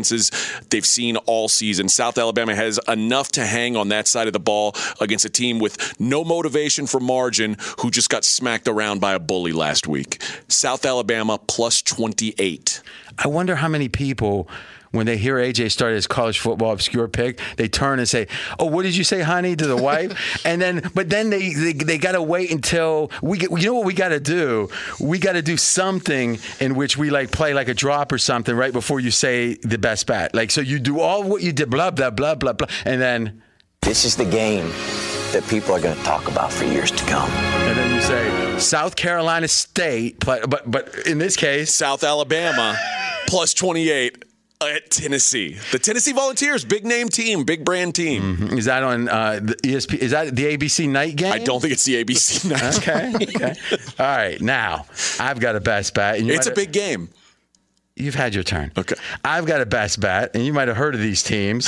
they've 0.70 0.86
seen 0.86 1.18
all 1.18 1.48
season. 1.48 1.90
South 1.90 2.18
Alabama 2.18 2.56
has 2.56 2.80
enough 2.88 3.32
to 3.34 3.46
hang 3.46 3.76
on 3.76 3.90
that 3.90 4.08
side 4.08 4.28
of 4.28 4.34
the 4.34 4.40
ball 4.40 4.76
against 5.00 5.26
a 5.26 5.30
team 5.30 5.60
with 5.60 6.00
no 6.00 6.24
motivation 6.24 6.88
for 6.88 7.00
margin 7.00 7.58
who 7.80 7.90
just 7.90 8.10
got 8.10 8.24
smacked 8.24 8.68
around 8.68 9.00
by 9.00 9.14
a 9.14 9.20
bully 9.20 9.52
last 9.52 9.88
week. 9.88 10.22
South 10.48 10.86
Alabama 10.86 11.40
plus 11.48 11.82
28. 11.82 12.82
I 13.18 13.28
wonder 13.28 13.56
how 13.56 13.68
many 13.68 13.88
people 13.88 14.50
when 14.96 15.06
they 15.06 15.18
hear 15.18 15.36
AJ 15.38 15.72
start 15.72 15.94
his 15.94 16.08
college 16.08 16.40
football 16.40 16.72
obscure 16.72 17.08
pick, 17.08 17.40
they 17.58 17.68
turn 17.68 18.00
and 18.00 18.08
say, 18.08 18.28
"Oh, 18.60 18.66
what 18.66 18.84
did 18.84 18.96
you 18.96 19.04
say, 19.04 19.22
honey?" 19.22 19.56
to 19.56 19.68
the 19.68 19.78
wife, 19.78 20.42
and 20.46 20.62
then 20.62 20.90
but 20.94 21.10
then 21.10 21.30
they 21.30 21.54
they, 21.54 21.74
they 21.74 21.98
got 21.98 22.14
to 22.14 22.22
wait 22.22 22.52
until 22.52 23.12
we 23.22 23.38
get. 23.38 23.52
You 23.52 23.68
know 23.68 23.76
what 23.76 23.86
we 23.86 23.94
got 23.94 24.10
to 24.10 24.20
do? 24.20 24.70
We 25.00 25.20
got 25.20 25.34
to 25.34 25.42
do 25.42 25.58
something 25.58 26.40
in 26.60 26.76
which 26.76 26.98
we 26.98 27.10
like 27.10 27.32
play 27.32 27.54
like 27.54 27.68
a 27.68 27.74
drop 27.74 28.12
or 28.12 28.18
something 28.18 28.56
right 28.56 28.74
before 28.74 29.00
you 29.00 29.12
say 29.12 29.56
the 29.56 29.78
best 29.78 30.08
bet. 30.08 30.34
Like 30.34 30.52
so, 30.52 30.62
you 30.62 30.80
do 30.80 31.00
all 31.00 31.24
what 31.24 31.42
you 31.42 31.52
did, 31.54 31.70
blah 31.70 31.92
blah 31.92 32.10
blah 32.10 32.36
blah 32.36 32.54
blah, 32.54 32.68
and 32.86 33.02
then 33.02 33.42
This 33.82 34.04
is 34.06 34.16
the 34.16 34.26
game 34.26 34.68
that 35.32 35.44
people 35.50 35.74
are 35.76 35.82
going 35.82 35.96
to 35.98 36.04
talk 36.04 36.28
about 36.28 36.52
for 36.52 36.66
years 36.66 36.92
to 36.92 37.04
come. 37.06 37.30
and 37.30 37.78
then 37.78 37.96
you 37.96 38.02
say 38.02 38.60
South 38.60 38.96
Carolina 38.96 39.48
State, 39.48 40.20
play, 40.20 40.40
but 40.48 40.70
but 40.70 40.90
in 41.06 41.18
this 41.18 41.36
case, 41.36 41.74
South 41.74 42.04
Alabama 42.04 42.78
plus 43.28 43.54
28 43.54 44.24
at 44.66 44.90
Tennessee. 44.90 45.58
The 45.72 45.80
Tennessee 45.80 46.14
Volunteers, 46.14 46.66
big 46.66 46.86
name 46.86 47.10
team, 47.10 47.44
big 47.44 47.64
brand 47.66 47.96
team. 47.96 48.58
is 48.58 48.66
that 48.66 48.84
on 48.84 49.08
uh, 49.10 49.40
the 49.42 49.56
ESP? 49.56 49.96
Is 49.96 50.12
that 50.12 50.36
the 50.36 50.58
ABC 50.58 50.90
night 50.90 51.16
game? 51.16 51.32
I 51.32 51.40
don't 51.40 51.62
think 51.62 51.74
it's 51.74 51.86
the 51.86 52.04
ABC 52.04 52.50
night. 52.50 52.78
Okay. 52.78 53.14
Okay. 53.36 53.54
All 54.00 54.06
right. 54.06 54.40
Now 54.42 54.86
I've 55.20 55.40
got 55.40 55.56
a 55.56 55.60
best 55.60 55.94
bet. 55.94 56.18
And 56.18 56.28
you 56.28 56.34
It's 56.34 56.48
a 56.48 56.52
big 56.52 56.72
game. 56.72 57.10
You've 57.96 58.16
had 58.16 58.36
your 58.36 58.44
turn. 58.44 58.72
Okay. 58.78 58.96
I've 59.24 59.46
got 59.46 59.62
a 59.62 59.66
best 59.66 60.02
bet, 60.02 60.36
and 60.36 60.46
you 60.46 60.52
might 60.52 60.68
have 60.68 60.76
heard 60.76 60.96
of 60.96 61.02
these 61.02 61.24
teams: 61.24 61.66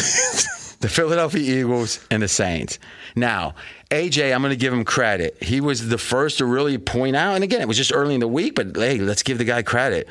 the 0.82 0.90
Philadelphia 0.90 1.62
Eagles 1.62 2.06
and 2.12 2.22
the 2.22 2.28
Saints. 2.28 2.80
Now, 3.16 3.56
AJ, 3.92 4.36
I'm 4.36 4.42
going 4.42 4.52
to 4.52 4.58
give 4.58 4.74
him 4.74 4.84
credit. 4.84 5.42
He 5.42 5.62
was 5.62 5.88
the 5.88 5.98
first 5.98 6.40
to 6.40 6.46
really 6.46 6.78
point 6.78 7.16
out, 7.16 7.36
and 7.36 7.44
again, 7.46 7.62
it 7.62 7.68
was 7.68 7.78
just 7.78 7.94
early 7.94 8.14
in 8.14 8.20
the 8.20 8.28
week, 8.28 8.56
but 8.56 8.76
hey, 8.76 8.98
let's 9.00 9.24
give 9.24 9.38
the 9.38 9.46
guy 9.46 9.62
credit 9.62 10.08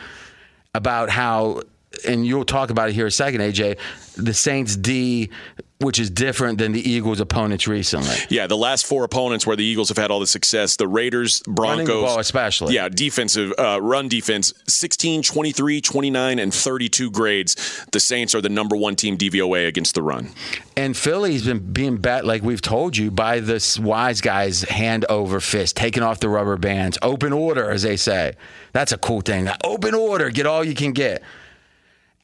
about 0.75 1.11
how. 1.11 1.61
And 2.05 2.27
you'll 2.27 2.45
talk 2.45 2.71
about 2.71 2.89
it 2.89 2.95
here 2.95 3.05
in 3.05 3.09
a 3.09 3.11
second, 3.11 3.41
AJ. 3.41 3.79
The 4.17 4.33
Saints 4.35 4.77
D, 4.77 5.31
which 5.79 5.99
is 5.99 6.09
different 6.09 6.59
than 6.59 6.73
the 6.73 6.81
Eagles' 6.81 7.21
opponents 7.21 7.69
recently. 7.69 8.17
Yeah, 8.31 8.47
the 8.47 8.57
last 8.57 8.87
four 8.87 9.05
opponents 9.05 9.47
where 9.47 9.57
the 9.57 9.65
Eagles 9.65 9.89
have 9.89 9.99
had 9.99 10.11
all 10.11 10.21
the 10.21 10.27
success, 10.27 10.77
the 10.77 10.89
Raiders, 10.89 11.43
Broncos, 11.47 12.15
the 12.15 12.19
especially. 12.19 12.75
Yeah, 12.75 12.89
defensive 12.89 13.53
uh, 13.59 13.79
run 13.83 14.09
defense 14.09 14.55
16, 14.69 15.23
23, 15.23 15.81
29 15.83 16.39
and 16.39 16.55
32 16.55 17.11
grades. 17.11 17.85
The 17.93 18.01
Saints 18.01 18.35
are 18.35 18.41
the 18.41 18.49
number 18.49 18.75
1 18.75 18.97
team 18.97 19.19
DVOA 19.19 19.69
against 19.69 19.95
the 19.95 20.03
run. 20.03 20.31
And 20.79 20.97
Philly's 20.97 21.45
been 21.45 21.73
being 21.73 21.99
bet, 21.99 22.25
like 22.25 22.43
we've 22.43 22.63
told 22.63 22.97
you, 22.97 23.11
by 23.11 23.41
this 23.41 23.79
wise 23.79 24.23
guys 24.23 24.63
hand 24.63 25.05
over 25.11 25.41
fist, 25.41 25.77
taking 25.77 26.03
off 26.03 26.21
the 26.21 26.29
rubber 26.31 26.57
bands, 26.57 26.99
open 27.03 27.35
order, 27.35 27.71
as 27.71 27.83
they 27.83 27.97
say. 27.97 28.35
That's 28.73 28.93
a 28.93 28.99
cool 28.99 29.21
thing. 29.21 29.49
Open 29.63 29.95
order, 29.95 30.31
get 30.31 30.47
all 30.47 30.65
you 30.65 30.75
can 30.75 30.93
get. 30.93 31.23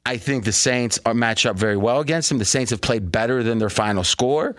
I 0.05 0.17
think 0.17 0.45
the 0.45 0.53
Saints 0.53 0.99
are 1.07 1.15
match 1.15 1.47
up 1.47 1.57
very 1.57 1.77
well 1.77 2.01
against 2.01 2.29
them. 2.29 2.39
The 2.39 2.45
Saints 2.45 2.71
have 2.71 2.81
played 2.81 3.13
better 3.13 3.43
than 3.43 3.59
their 3.59 3.71
final 3.71 4.05
score 4.05 4.57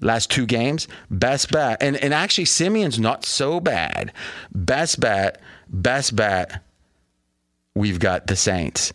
last 0.00 0.30
two 0.30 0.46
games. 0.46 0.88
Best 1.10 1.50
bet, 1.50 1.82
and 1.82 1.96
and 1.96 2.14
actually 2.14 2.44
Simeon's 2.44 2.98
not 2.98 3.24
so 3.24 3.60
bad. 3.60 4.12
Best 4.52 5.00
bet, 5.00 5.40
best 5.68 6.14
bet. 6.16 6.62
We've 7.74 7.98
got 7.98 8.26
the 8.26 8.36
Saints, 8.36 8.92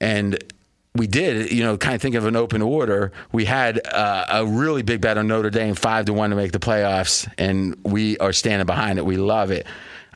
and 0.00 0.42
we 0.94 1.06
did, 1.06 1.52
you 1.52 1.62
know, 1.62 1.76
kind 1.76 1.94
of 1.94 2.02
think 2.02 2.14
of 2.14 2.26
an 2.26 2.36
open 2.36 2.62
order. 2.62 3.12
We 3.32 3.44
had 3.44 3.84
uh, 3.86 4.26
a 4.28 4.46
really 4.46 4.82
big 4.82 5.00
bet 5.00 5.18
on 5.18 5.28
Notre 5.28 5.50
Dame, 5.50 5.74
five 5.74 6.06
to 6.06 6.12
one 6.12 6.30
to 6.30 6.36
make 6.36 6.52
the 6.52 6.58
playoffs, 6.58 7.28
and 7.38 7.76
we 7.84 8.18
are 8.18 8.32
standing 8.32 8.66
behind 8.66 8.98
it. 8.98 9.04
We 9.04 9.16
love 9.16 9.50
it. 9.50 9.66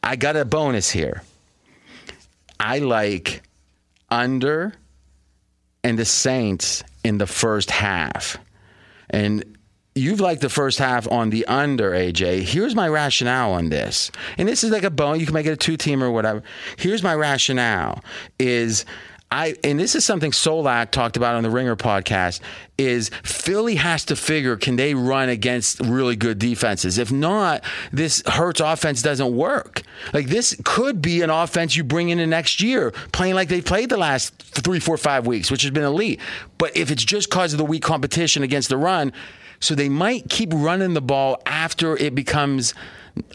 I 0.03 0.17
got 0.17 0.37
a 0.37 0.45
bonus 0.45 0.91
here. 0.91 1.23
I 2.61 2.79
like 2.79 3.43
under 4.11 4.75
and 5.83 5.99
the 5.99 6.05
Saints 6.05 6.83
in 7.05 7.19
the 7.19 7.27
first 7.27 7.71
half. 7.71 8.39
And 9.11 9.59
you've 9.95 10.21
liked 10.21 10.41
the 10.41 10.49
first 10.49 10.79
half 10.79 11.11
on 11.11 11.31
the 11.31 11.47
under, 11.47 11.93
AJ. 11.93 12.43
Here's 12.43 12.75
my 12.75 12.89
rationale 12.89 13.53
on 13.53 13.69
this. 13.69 14.11
And 14.39 14.49
this 14.49 14.65
is 14.65 14.71
like 14.71 14.83
a 14.83 14.91
bone. 14.91 15.21
You 15.21 15.27
can 15.27 15.35
make 15.35 15.47
it 15.47 15.53
a 15.53 15.57
two 15.57 15.77
team 15.77 16.03
or 16.03 16.11
whatever. 16.11 16.43
Here's 16.77 17.03
my 17.03 17.15
rationale 17.15 18.03
is 18.39 18.85
I 19.31 19.57
and 19.65 19.81
this 19.81 19.95
is 19.95 20.05
something 20.05 20.31
Solak 20.31 20.91
talked 20.91 21.17
about 21.17 21.35
on 21.35 21.43
the 21.43 21.51
Ringer 21.51 21.77
podcast 21.77 22.41
is 22.79 23.11
Philly 23.23 23.75
has 23.77 24.05
to 24.07 24.17
figure 24.17 24.57
can 24.57 24.77
they 24.77 24.95
run 24.95 25.29
against 25.29 25.81
really 25.81 26.15
good 26.15 26.39
defenses? 26.39 26.99
If 26.99 27.11
not, 27.11 27.65
this 27.93 28.23
Hurts 28.27 28.61
offense 28.61 29.03
doesn't 29.03 29.35
work. 29.35 29.83
Like 30.13 30.27
this 30.27 30.57
could 30.65 31.03
be 31.03 31.23
an 31.23 31.31
offense 31.31 31.75
you 31.75 31.85
bring 31.85 32.11
in 32.11 32.19
the 32.19 32.27
next 32.27 32.63
year, 32.63 32.93
playing 33.13 33.35
like 33.35 33.49
they 33.49 33.61
played 33.61 33.89
the 33.89 33.97
last 33.97 34.35
three, 34.41 34.79
four, 34.79 34.97
five 34.97 35.27
weeks, 35.27 35.51
which 35.51 35.63
has 35.63 35.71
been 35.73 35.85
elite. 35.85 36.21
But 36.59 36.77
if 36.77 36.91
it's 36.91 37.05
just 37.05 37.29
because 37.29 37.53
of 37.53 37.59
the 37.59 37.65
weak 37.65 37.83
competition 37.83 38.43
against 38.43 38.69
the 38.69 38.77
run, 38.77 39.13
so 39.61 39.75
they 39.75 39.89
might 39.89 40.29
keep 40.29 40.53
running 40.53 40.95
the 40.95 41.03
ball 41.03 41.41
after 41.47 41.97
it 41.97 42.15
becomes 42.15 42.75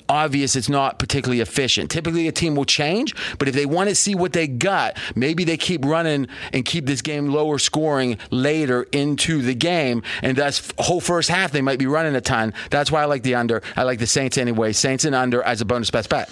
obvious 0.07 0.55
it's 0.55 0.69
not 0.69 0.99
particularly 0.99 1.41
efficient. 1.41 1.91
Typically, 1.91 2.27
a 2.27 2.31
team 2.31 2.55
will 2.55 2.65
change, 2.65 3.15
but 3.37 3.47
if 3.47 3.55
they 3.55 3.65
want 3.65 3.89
to 3.89 3.95
see 3.95 4.15
what 4.15 4.33
they 4.33 4.47
got, 4.47 4.97
maybe 5.15 5.43
they 5.43 5.57
keep 5.57 5.85
running 5.85 6.27
and 6.53 6.65
keep 6.65 6.85
this 6.85 7.01
game 7.01 7.29
lower 7.29 7.59
scoring 7.59 8.17
later 8.31 8.83
into 8.91 9.41
the 9.41 9.55
game. 9.55 10.03
And 10.21 10.37
thus, 10.37 10.71
whole 10.77 11.01
first 11.01 11.29
half, 11.29 11.51
they 11.51 11.61
might 11.61 11.79
be 11.79 11.87
running 11.87 12.15
a 12.15 12.21
ton. 12.21 12.53
That's 12.69 12.91
why 12.91 13.01
I 13.01 13.05
like 13.05 13.23
the 13.23 13.35
under. 13.35 13.61
I 13.75 13.83
like 13.83 13.99
the 13.99 14.07
Saints 14.07 14.37
anyway. 14.37 14.73
Saints 14.73 15.05
and 15.05 15.15
under 15.15 15.41
as 15.43 15.61
a 15.61 15.65
bonus 15.65 15.91
best 15.91 16.09
bet. 16.09 16.31